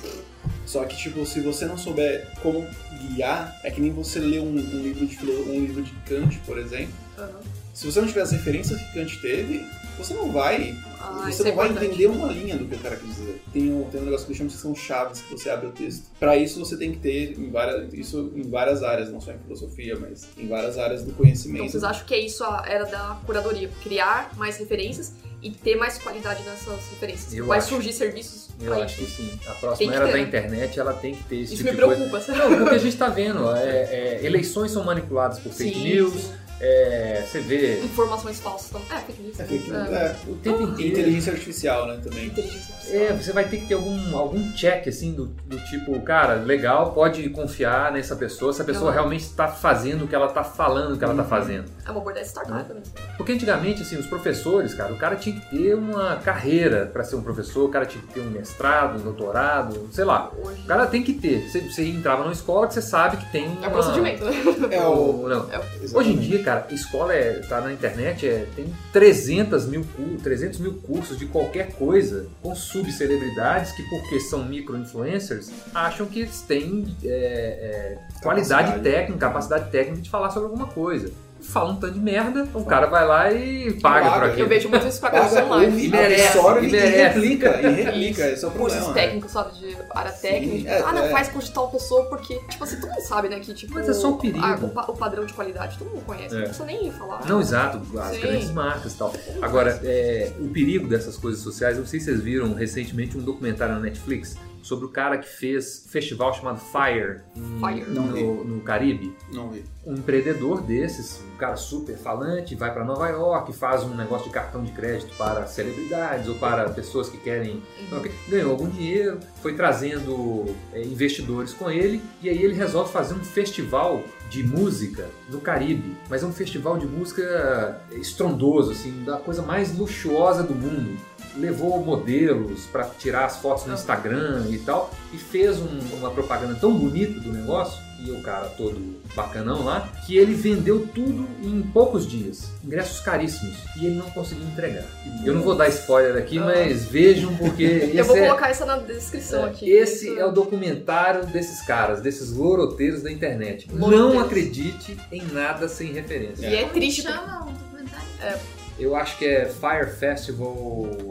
[0.65, 2.65] só que tipo, se você não souber como
[3.01, 6.59] guiar, é que nem você ler um, um livro de um livro de Kant, por
[6.59, 6.95] exemplo.
[7.19, 7.41] Aham.
[7.75, 9.65] Se você não tiver as referências que Kant teve,
[9.99, 11.87] você não vai Ah, você é não vai importante.
[11.93, 13.43] entender uma linha do que o cara quis dizer.
[13.53, 16.05] Tem um, tem um negócio que chama de são chaves que você abre o texto.
[16.19, 19.39] Pra isso você tem que ter em várias, isso em várias áreas, não só em
[19.39, 21.61] filosofia, mas em várias áreas do conhecimento.
[21.65, 23.71] Então vocês acham que é isso a era da curadoria?
[23.83, 27.33] Criar mais referências e ter mais qualidade nessas referências.
[27.33, 27.69] Eu Vai acho.
[27.69, 29.31] surgir serviços Eu pra acho que sim.
[29.47, 30.25] A próxima que era ter, da né?
[30.25, 31.97] internet, ela tem que ter esse Isso tipo me de coisa.
[32.09, 32.39] preocupa, sabe?
[32.51, 36.13] Não, porque a gente tá vendo, é, é, eleições são manipuladas por fake Sim, news,
[36.15, 36.33] sim.
[36.61, 38.87] É, você vê Informações falsas também.
[38.91, 39.41] É, fake news.
[39.41, 39.95] É fake news, É.
[39.95, 40.17] é.
[40.31, 40.93] o tempo inteiro.
[40.93, 42.27] Inteligência artificial, né, também.
[42.27, 42.75] Inteligência É,
[43.09, 43.17] artificial.
[43.19, 47.29] você vai ter que ter algum, algum check, assim, do, do tipo, cara, legal, pode
[47.31, 51.05] confiar nessa pessoa, se a pessoa realmente está fazendo o que ela está falando que
[51.05, 51.29] ela está Uhum.
[51.29, 51.65] fazendo.
[51.89, 52.65] É uma abordagem startup Né?
[52.69, 52.83] também.
[53.17, 57.17] Porque antigamente, assim, os professores, cara, o cara tinha que ter uma carreira para ser
[57.17, 60.31] um professor, o cara tinha que ter um mestrado, um doutorado, sei lá.
[60.39, 61.49] Hoje O cara tem que ter.
[61.49, 63.67] Você, você entrava numa escola que você sabe que tem uma...
[63.67, 64.33] é procedimento, né?
[64.71, 65.27] É o.
[65.29, 65.45] Não.
[65.47, 65.97] Exatamente.
[65.97, 70.59] Hoje em dia, cara, escola é, tá na internet, é, tem 300 mil, cu- 300
[70.61, 76.95] mil cursos de qualquer coisa com subcelebridades que, porque são micro-influencers, acham que eles têm
[77.05, 81.11] é, é, qualidade técnica, capacidade técnica de falar sobre alguma coisa.
[81.41, 84.11] Fala um tanto de merda, o cara vai lá e paga, Paga.
[84.19, 84.49] por Eu aquilo.
[84.49, 85.85] vejo muito isso pra casa Paga, online.
[85.85, 86.97] E merece, absorve e e, merece.
[86.99, 87.61] replica.
[87.63, 88.35] E replica, Isso.
[88.35, 88.95] esse é o Cursos problema.
[88.95, 89.01] né?
[89.07, 90.69] técnicos, sabe, de área técnica.
[90.71, 91.11] é, ah, não, é.
[91.11, 93.73] faz curso de tal pessoa porque, tipo assim, todo mundo sabe, né, que, tipo...
[93.75, 94.45] Mas é só o perigo.
[94.45, 96.39] a- o, o padrão de qualidade, todo mundo conhece, É.
[96.39, 97.25] não precisa nem falar.
[97.27, 98.21] Não, exato, as Sim.
[98.21, 99.13] grandes marcas e tal.
[99.41, 103.23] Agora, é, o perigo dessas coisas sociais, eu não sei se vocês viram recentemente um
[103.23, 104.37] documentário na Netflix
[104.69, 107.91] sobre o cara que fez um festival chamado Fire, em- Fire.
[107.91, 109.17] No, no Caribe.
[109.33, 109.65] Não vi.
[109.87, 114.35] Um empreendedor desses, um cara super falante, vai para Nova York, faz um negócio de
[114.35, 117.63] cartão de crédito para celebridades ou para pessoas que querem.
[117.91, 118.03] Uhum.
[118.29, 120.45] Ganhou algum dinheiro, foi trazendo
[120.75, 125.97] é, investidores com ele e aí ele resolve fazer um festival de música no Caribe,
[126.11, 130.99] mas é um festival de música estrondoso, assim, da coisa mais luxuosa do mundo.
[131.39, 136.55] Levou modelos para tirar as fotos no Instagram e tal, e fez um- uma propaganda
[136.57, 141.61] tão bonita do negócio, e o cara todo bacanão lá, que ele vendeu tudo em
[141.63, 142.49] poucos dias.
[142.65, 143.57] Ingressos caríssimos.
[143.77, 144.85] E ele não conseguiu entregar.
[145.25, 148.65] Eu não vou dar spoiler aqui, mas vejam porque Eu vou esse é- colocar isso
[148.67, 149.69] na descrição aqui.
[149.71, 153.69] esse Isso- é o documentário desses caras, desses loroteiros da internet.
[153.73, 154.27] Não Loroteiros.
[154.27, 156.47] acredite em nada sem referência.
[156.47, 158.39] E é Como triste chama o documentário?
[158.79, 160.49] Eu acho que é Fire Festival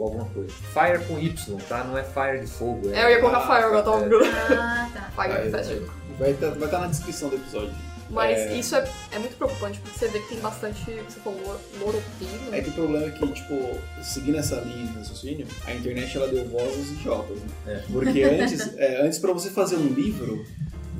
[0.00, 0.50] alguma coisa.
[0.50, 1.84] Fire com Y, tá?
[1.84, 2.90] Não é Fire de fogo.
[2.92, 4.08] É, eu ia colocar Fire, agora tava É.
[4.08, 4.60] procurando.
[4.60, 5.10] Ah, tá.
[5.22, 5.88] Fire Vai- Festival.
[6.18, 7.72] Vai estar vai tá na descrição do episódio.
[8.10, 8.54] Mas É.
[8.56, 12.54] isso é, é muito preocupante, porque você vê que tem bastante, você falou, loroteiro.
[12.54, 16.26] É que o problema é que, tipo, seguindo essa linha de raciocínio, a internet ela
[16.26, 17.48] deu voz aos idiotas, né?
[17.66, 17.82] É.
[17.92, 20.42] Porque antes, é, antes para você fazer um livro,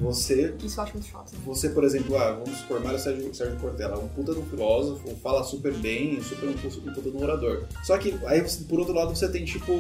[0.01, 1.33] você Isso eu acho muito chato.
[1.45, 5.43] Você, por exemplo, ah, vamos supor, Mário Sérgio, Sérgio Cortella, um puta do filósofo, fala
[5.45, 7.65] super bem, super um, um puta do orador.
[7.85, 9.73] Só que aí, por outro lado, você tem, tipo,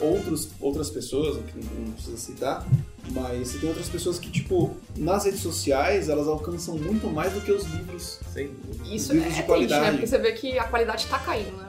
[0.00, 2.66] outros, outras pessoas, que não, não precisa citar,
[3.10, 7.40] mas você tem outras pessoas que, tipo, nas redes sociais, elas alcançam muito mais do
[7.40, 8.18] que os livros.
[8.32, 8.94] Sem dúvida.
[8.94, 9.84] Isso livros é de triste, qualidade.
[9.84, 9.90] né?
[9.92, 11.65] Porque você vê que a qualidade tá caindo, né?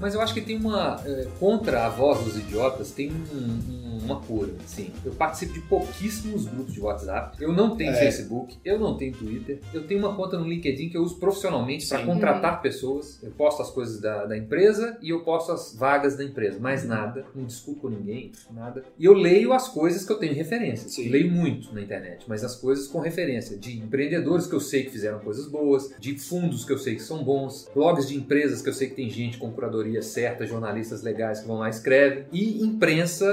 [0.00, 1.00] Mas eu acho que tem uma.
[1.04, 4.50] é, contra a voz dos idiotas, tem um- um- uma cura.
[4.66, 4.90] Sim.
[5.04, 7.36] Eu participo de pouquíssimos grupos de WhatsApp.
[7.40, 7.94] Eu não tenho É.
[7.94, 9.60] Facebook, eu não tenho Twitter.
[9.72, 13.20] Eu tenho uma conta no LinkedIn que eu uso profissionalmente para contratar pessoas.
[13.22, 16.58] Eu posto as coisas da, da empresa e eu posto as vagas da empresa.
[16.58, 17.24] Mais nada.
[17.34, 18.82] Não discuto com ninguém, nada.
[18.98, 20.88] E eu leio as coisas que eu tenho referência.
[20.88, 21.08] Sim.
[21.08, 24.90] Leio muito na internet, mas as coisas com referência de empreendedores que eu sei que
[24.90, 28.68] fizeram coisas boas, de fundos que eu sei que são bons, blogs de empresas que
[28.68, 32.24] eu sei que tem gente com curadoria certa, jornalistas legais que vão lá e escrevem,
[32.32, 33.26] e imprensa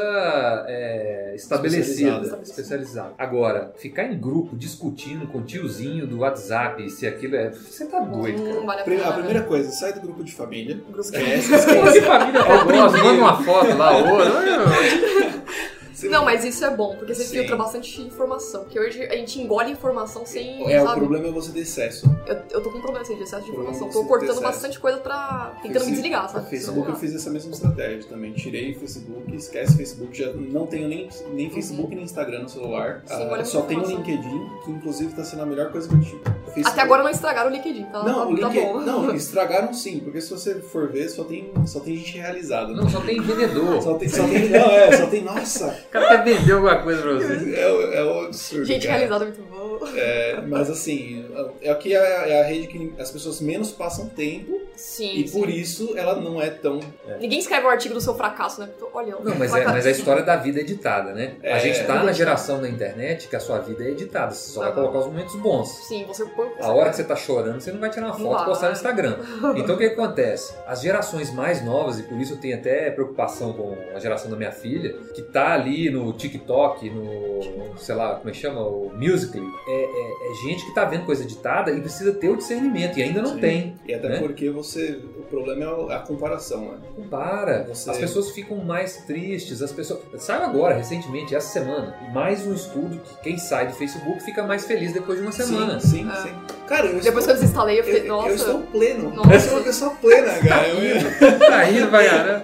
[0.67, 2.41] é, estabelecida, Especializada.
[2.43, 3.13] especializada.
[3.17, 7.49] Agora, ficar em grupo discutindo com o tiozinho do WhatsApp se aquilo é.
[7.51, 8.55] Você tá doido, cara.
[8.55, 9.07] Não vale a pena.
[9.07, 10.75] A primeira coisa, sai do grupo de família.
[10.75, 11.99] Grupo de- Esquece, esquece.
[11.99, 14.29] que família famosa, manda uma foto lá, outra.
[16.07, 17.37] Não, mas isso é bom, porque você Sim.
[17.39, 18.63] filtra bastante informação.
[18.63, 20.71] Porque hoje a gente engole informação sem.
[20.71, 20.99] É, o sabe?
[20.99, 22.09] problema é você ter excesso.
[22.27, 23.87] Eu, eu tô com um problema assim, de excesso de O informação.
[23.87, 25.57] é Tô cortando bastante coisa pra.
[25.61, 26.43] tentando me desligar, sabe?
[26.45, 28.33] No Facebook eu fiz essa mesma estratégia também.
[28.33, 32.49] Tirei o Facebook, esquece o Facebook, já não tenho nem, nem Facebook nem Instagram no
[32.49, 33.03] celular.
[33.05, 33.87] Sim, Ah, só tenho o.
[33.89, 36.15] LinkedIn, que inclusive tá sendo a melhor coisa que eu tive.
[36.17, 38.03] O Facebook- Até agora não estragaram o LinkedIn, tá?
[38.03, 38.79] Não, o tá, tá LinkedIn, bom.
[38.81, 42.73] não, estragaram sim, porque se você for ver, só tem, só tem gente realizada.
[42.73, 42.81] né?
[42.81, 43.81] Não, só tem vendedor.
[43.81, 47.01] Só tem, só tem, não, é, só tem, nossa, O cara quer vender alguma coisa
[47.01, 47.55] pra você.
[47.55, 48.63] é, o- é um absurdo.
[48.65, 48.99] Gente cara.
[48.99, 49.79] realizada é muito bom.
[49.95, 51.25] É, mas assim,
[51.63, 55.11] é que é, a- é a rede que as pessoas menos passam tempo Sim.
[55.19, 55.39] e sim.
[55.39, 56.79] por isso ela não é tão.
[57.19, 58.69] Ninguém escreve um artigo do seu fracasso, né?
[58.93, 61.35] Olha, Não, mas, é, mas a história da vida é editada, né?
[61.43, 64.31] a É, gente tá é na geração da internet que a sua vida é editada.
[64.33, 65.67] Você só vai colocar os momentos bons.
[65.87, 66.49] Sim, você põe.
[66.61, 68.73] A hora que você tá chorando, você não vai tirar uma foto e postar no
[68.73, 69.17] Instagram.
[69.57, 70.53] Então o que, que acontece?
[70.65, 74.37] As gerações mais novas, e por isso eu tenho até preocupação com a geração da
[74.37, 78.61] minha filha, que tá ali no TikTok, no, sei lá, como é que chama?
[78.61, 82.37] O Musical.ly, é, é- é gente que tá vendo coisa editada e precisa ter o
[82.37, 83.39] discernimento, e ainda não Sim.
[83.39, 83.75] tem.
[83.87, 84.19] E até né?
[84.19, 84.68] porque você.
[84.69, 86.77] O problema é a comparação, né?
[86.95, 87.65] Compara.
[87.67, 89.61] Você- As pessoas ficam mais tristes.
[89.61, 89.99] As pessoas.
[90.17, 94.65] Saiu agora, recentemente, essa semana, mais um estudo que quem sai do Facebook fica mais
[94.65, 95.79] feliz depois de uma semana.
[95.79, 96.15] Sim, sim, É.
[96.23, 96.35] sim.
[96.67, 98.29] Cara, eu Depois que eu estou, desinstalei, eu eu, nossa.
[98.29, 99.09] eu estou pleno.
[99.15, 99.33] Nossa.
[99.33, 100.67] Eu sou uma pessoa plena, cara.
[100.67, 102.43] Eu- tá rindo pra caramba.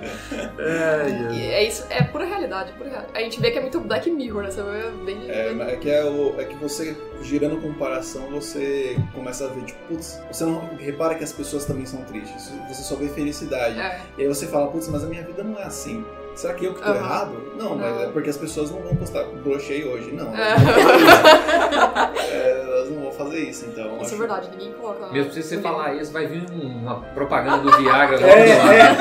[0.59, 1.33] Ai, Deus.
[1.35, 3.11] E É isso, é pura realidade, pura realidade.
[3.17, 4.93] A gente vê que é muito Black Mirror, né?
[5.05, 5.17] Bem.
[5.29, 9.63] É, mas é que, é, o, é que você, girando comparação, você começa a ver,
[9.63, 12.51] tipo, putz, você não repara que as pessoas também são tristes.
[12.67, 13.79] Você só vê felicidade.
[13.79, 14.01] É.
[14.17, 16.03] E aí você fala, putz, mas a minha vida não é assim.
[16.35, 16.97] Será que eu que tô Aham.
[16.97, 17.51] errado?
[17.57, 18.03] Não, mas Não.
[18.03, 20.11] é porque as pessoas não vão postar, brochei hoje.
[20.11, 20.55] Não, É.
[20.55, 22.05] elas, não vão fazer isso.
[22.35, 23.95] É, elas não vão fazer isso, então.
[23.95, 25.07] Isso acho- é verdade, ninguém coloca.
[25.13, 28.95] Mesmo se você falar isso, vai vir um- uma propaganda do Viagra É, é.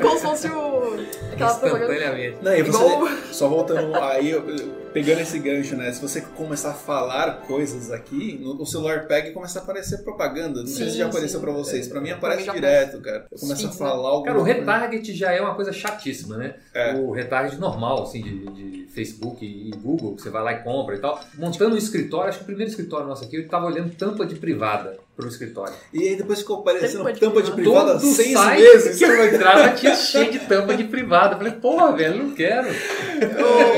[0.00, 0.98] Como se fosse o.
[1.44, 1.92] Aquela propaganda.
[1.94, 2.38] instantaneamente.
[2.42, 5.92] Não, e você, Igual- só voltando aí, eu- eu- pegando esse gancho, né?
[5.92, 9.98] Se você começar a falar coisas aqui, no- o celular pega e começa a aparecer
[10.02, 10.60] propaganda.
[10.60, 11.44] Não sei Sim, se já apareceu sim.
[11.46, 11.86] pra vocês.
[11.88, 13.26] Pra mim Pra aparece mim direto, cara.
[13.30, 14.24] Eu começo a Sim, falar algo.
[14.24, 16.54] Cara, o retarget já é uma coisa chatíssima, né?
[16.74, 16.94] É.
[16.94, 20.96] O retarget normal, assim, de, de Facebook e Google, que você vai lá e compra
[20.96, 21.20] e tal.
[21.38, 24.34] Montando um escritório, acho que o primeiro escritório nosso aqui, eu tava olhando tampa de
[24.34, 25.74] privada pro escritório.
[25.92, 27.92] E aí depois ficou aparecendo Tampa de tampa de privada.
[27.92, 28.98] Todo seis site meses.
[28.98, 31.34] que eu entrava tinha cheio de tampa de privada.
[31.34, 32.68] Eu falei, porra, velho, não quero.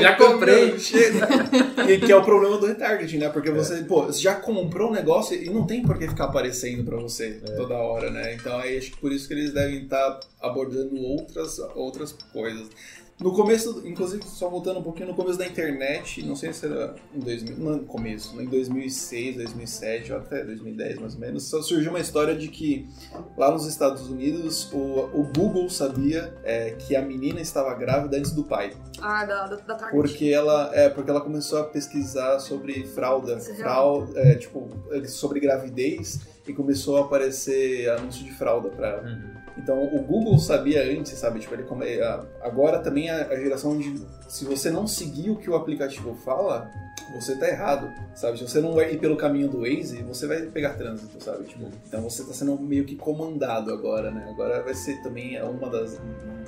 [0.01, 0.75] já comprei.
[1.87, 3.29] E que é o problema do retargeting, né?
[3.29, 6.83] Porque você, pô, você já comprou um negócio e não tem por que ficar aparecendo
[6.83, 8.33] pra você toda hora, né?
[8.33, 12.67] Então aí acho que por isso que eles devem estar abordando outras, outras coisas.
[13.19, 16.95] No começo, inclusive, só voltando um pouquinho, no começo da internet, não sei se era
[17.13, 21.61] em 2000, não no começo, em 2006, 2007 ou até 2010 mais ou menos, só
[21.61, 22.87] surgiu uma história de que
[23.37, 24.77] lá nos Estados Unidos o,
[25.13, 28.73] o Google sabia é, que a menina estava grávida antes do pai.
[28.99, 29.91] Ah, da, da, da Target.
[29.91, 34.69] Porque ela, é, porque ela começou a pesquisar sobre fralda, fralda é, tipo,
[35.07, 39.03] sobre gravidez e começou a aparecer anúncio de fralda pra ela.
[39.03, 39.42] Uhum.
[39.57, 41.39] Então o Google sabia antes, sabe?
[41.39, 41.85] Tipo, ele come-
[42.41, 46.71] agora também a, a geração de se você não seguir o que o aplicativo fala,
[47.13, 48.37] você tá errado, sabe?
[48.39, 51.43] Se você não ir pelo caminho do Waze, você vai pegar trânsito, sabe?
[51.43, 54.25] Tipo, então você tá sendo meio que comandado agora, né?
[54.29, 55.99] Agora vai ser também uma das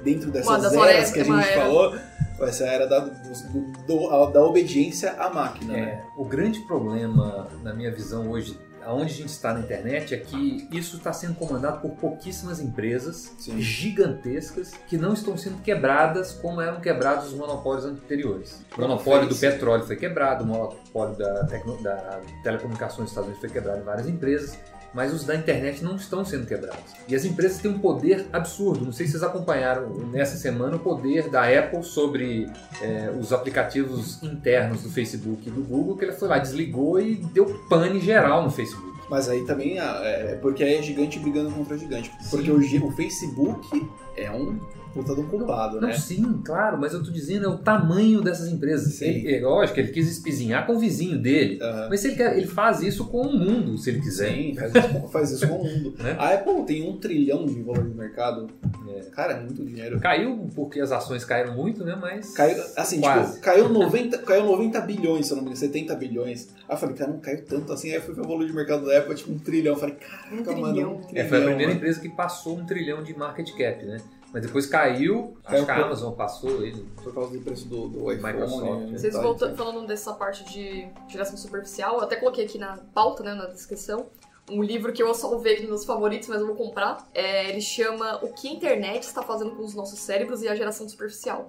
[0.03, 1.62] dentro dessas das eras horas- que a uma gente era.
[1.62, 1.95] falou,
[2.39, 5.80] vai ser a era da, do- do- da obediência à máquina, né?
[5.80, 10.18] É, o grande problema, na minha visão hoje, aonde a gente está na internet, é
[10.18, 13.60] que isso está sendo comandado por pouquíssimas empresas Sim.
[13.60, 18.64] gigantescas que não estão sendo quebradas como eram quebrados os monopólios anteriores.
[18.78, 23.50] O monopólio do petróleo foi quebrado, o monopólio da, da telecomunicação dos Estados Unidos foi
[23.50, 24.58] quebrado em várias empresas.
[24.96, 26.80] Mas os da internet não estão sendo quebrados.
[27.08, 28.86] E as empresas têm um poder absurdo.
[28.86, 32.50] Não sei se vocês acompanharam nessa semana o poder da Apple sobre
[32.82, 37.16] é, os aplicativos internos do Facebook e do Google, que ela foi lá, desligou e
[37.16, 38.95] deu pane geral no Facebook.
[39.10, 42.12] Mas aí também ah, é porque aí é gigante brigando contra gigante.
[42.30, 42.80] Porque Sim.
[42.80, 43.88] o, o Facebook
[44.18, 44.60] é um
[44.95, 45.97] puta um culpado, Não, né?
[45.97, 48.93] sim, claro, mas eu tô dizendo é o tamanho dessas empresas.
[48.93, 49.08] Sim.
[49.08, 51.60] Ele, é lógico, ele quis espizinhar com o vizinho dele.
[51.62, 51.88] Aham.
[51.89, 54.30] Mas se ele, quer, ele faz isso com o mundo, se ele quiser.
[54.34, 55.93] Sim, faz isso, com- faz isso com o mundo.
[56.01, 56.16] Né?
[56.18, 58.47] A Apple tem um trilhão de valor de mercado.
[58.95, 59.01] É.
[59.12, 59.99] Cara, é muito dinheiro.
[59.99, 61.97] Caiu porque as ações caíram muito, né?
[61.99, 62.32] Mas.
[62.34, 63.32] Caiu, assim, Quase.
[63.34, 66.47] tipo, caiu 90, caiu 90 bilhões, se eu não me engano, 70 bilhões.
[66.70, 67.91] Aí eu falei, cara, não caiu tanto assim.
[67.91, 69.74] Aí ver o valor de mercado da Apple, tipo, um trilhão.
[69.74, 70.93] Eu falei, caraca, Um mano, trilhão.
[70.96, 71.26] um trilhão.
[71.26, 71.78] É, foi a primeira mano.
[71.78, 73.98] empresa que passou um trilhão de market cap, né?
[74.34, 76.86] Mas depois caiu, Caiu acho que a Amazon passou ele.
[77.02, 78.34] Por causa do preço do, do iPhone.
[78.34, 82.58] Microsoft, né, Vocês tal, voltam, falando dessa parte de geração superficial, eu até coloquei aqui
[82.58, 84.08] na pauta, né, na descrição,
[84.52, 87.08] um livro que eu só ver aqui nos meus favoritos, mas eu vou comprar.
[87.14, 90.56] É, ele chama O que a internet está fazendo com os nossos cérebros e a
[90.56, 91.48] geração superficial.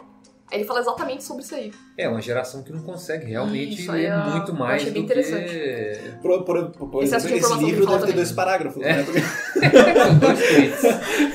[0.51, 1.73] Ele fala exatamente sobre isso aí.
[1.99, 4.95] É, uma geração que não consegue realmente Isso, ler é- muito eu mais achei do
[4.95, 5.13] bem que...
[5.13, 6.19] interessante.
[6.23, 8.15] Por, por, por, por Esse exemplo, que é esse livro que deve ter também.
[8.15, 8.93] dois parágrafos, É.
[8.97, 9.03] né?
[9.03, 9.21] Porque
[10.21, 10.83] dois tweets.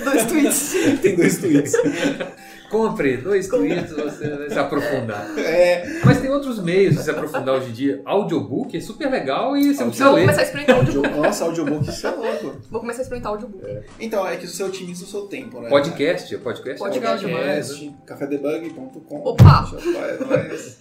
[0.04, 1.00] Dois tweets.
[1.02, 1.74] tem dois tweets.
[2.72, 5.28] Compre dois tweets, você vai se aprofundar.
[5.38, 8.02] É, Mas tem outros meios de se aprofundar hoje em dia.
[8.06, 10.22] Audiobook é super legal e você não precisa Então, vou ler.
[10.22, 11.22] começar a experimentar audio, audiobook.
[11.28, 12.56] nossa, audiobook, isso é louco.
[12.72, 13.66] Vou começar a experimentar audiobook.
[14.00, 15.70] Então, é que você otimiza o seu tempo, né?
[15.70, 17.46] Podcast, podcast, é Podcast, demais.
[17.46, 17.76] né?
[17.76, 19.22] Podcast, cafedebug.com.
[19.26, 19.72] Opa!
[19.76, 20.80] É nóis.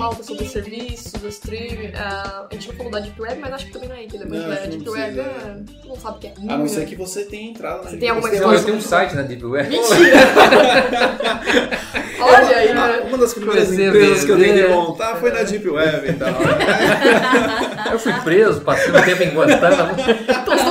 [0.09, 1.93] pauta sobre os serviços, o streaming.
[1.95, 4.41] ah, a gente não falou da Deep Web, mas acho que também não é relevante,
[4.43, 4.67] Não, né?
[4.67, 5.57] Deep Web é.
[5.87, 6.33] Não sabe o que é.
[6.49, 8.81] A não ser que você tenha entrado na Você tem alguma história eu tenho um
[8.81, 9.69] site na Deep Web.
[9.69, 10.17] Mentira!
[12.21, 13.01] Olha aí, né?
[13.09, 16.31] Uma das primeiras empresas que eu tentei montar foi na Deep Web e tal.
[16.31, 17.89] né?
[17.93, 19.93] Eu fui preso, passei um tempo em Guantánamo.
[19.99, 20.68] Então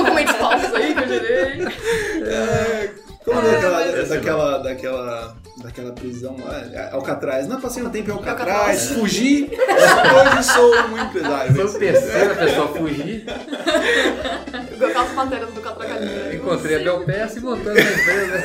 [4.08, 7.46] daquela, daquela, daquela, prisão lá, é, Alcatraz.
[7.46, 8.90] Não, passei no tempo em Alcatraz, Alcatraz.
[8.92, 11.54] fugi, hoje sou um empresário.
[11.54, 13.24] Foi a terceira pessoa a fugir.
[14.80, 16.34] Eu aquelas matérias do Catracalinha.
[16.34, 18.44] Encontrei a Belpeça e montando a empresa.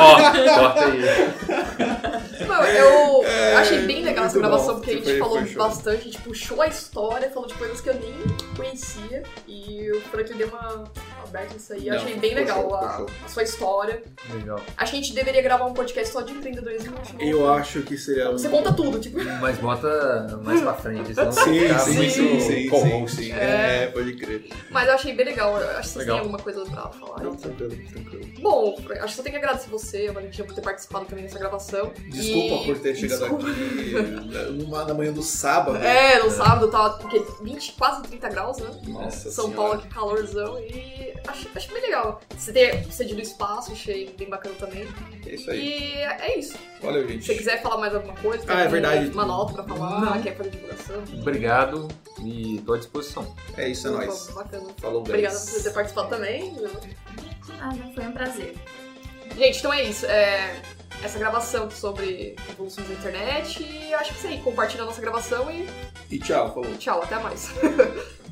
[0.00, 2.46] Ó, corta aí.
[2.46, 4.80] Não, eu É, achei bem legal essa gravação, bom.
[4.80, 7.94] porque a gente falou bastante, a gente puxou a história, falou de coisas que eu
[7.94, 8.14] nem
[8.56, 10.84] conhecia, e o Franklin deu uma
[11.34, 11.86] aberta nisso aí.
[11.88, 14.02] Eu Não, achei bem legal show, a, a sua história.
[14.32, 14.60] Legal.
[14.76, 16.94] Acho que a gente deveria gravar um podcast só de empreendedorismo.
[17.00, 18.30] acho que Eu acho que seria...
[18.30, 19.22] Você conta tudo, tipo.
[19.40, 21.42] Mas bota mais pra frente, senão Sim,
[21.78, 23.16] sim, muito sim, sim, co-host.
[23.16, 23.32] sim, sim.
[23.32, 23.84] É.
[23.84, 24.48] É, pode crer.
[24.70, 25.56] Mas eu achei bem legal.
[25.56, 26.16] Eu acho que vocês Legal.
[26.16, 27.22] têm alguma coisa pra falar.
[27.22, 28.24] Não, tranquilo, tranquilo.
[28.40, 31.38] Bom, acho que só tenho que agradecer você, a Valentina, por ter participado também dessa
[31.38, 31.92] gravação.
[32.10, 33.48] Desculpa E- por ter chegado Desculpa.
[33.48, 35.76] aqui eh, numa, na manhã do sábado.
[35.78, 38.68] É, no sábado tava porque 20, quase 30 graus, né?
[38.86, 39.56] Nossa São senhora.
[39.56, 42.20] Paulo aqui, calorzão, e acho, acho bem legal.
[42.36, 44.86] Você ter cedido espaço, achei bem bacana também.
[45.26, 45.60] É isso aí.
[45.60, 46.56] E é isso.
[46.82, 47.20] Valeu, gente.
[47.22, 49.08] Se você quiser falar mais alguma coisa, tem Ah, é verdade.
[49.10, 50.22] uma nota pra falar, Não.
[50.22, 51.02] quer fazer divulgação.
[51.20, 51.88] Obrigado
[52.22, 53.34] e tô à disposição.
[53.56, 54.28] É isso, é nóis.
[54.34, 54.66] Bacana.
[54.80, 55.08] Falou, guys.
[55.10, 56.56] Obrigada por você ter participado também.
[57.60, 58.54] Ah, foi um prazer.
[59.36, 60.06] Gente, então é isso.
[60.06, 60.60] É
[61.02, 63.62] essa gravação sobre evoluções da internet.
[63.62, 64.40] E acho que é isso aí.
[64.42, 65.68] Compartilha a nossa gravação e
[66.10, 66.76] E tchau, falou.
[66.76, 67.50] tchau, até mais.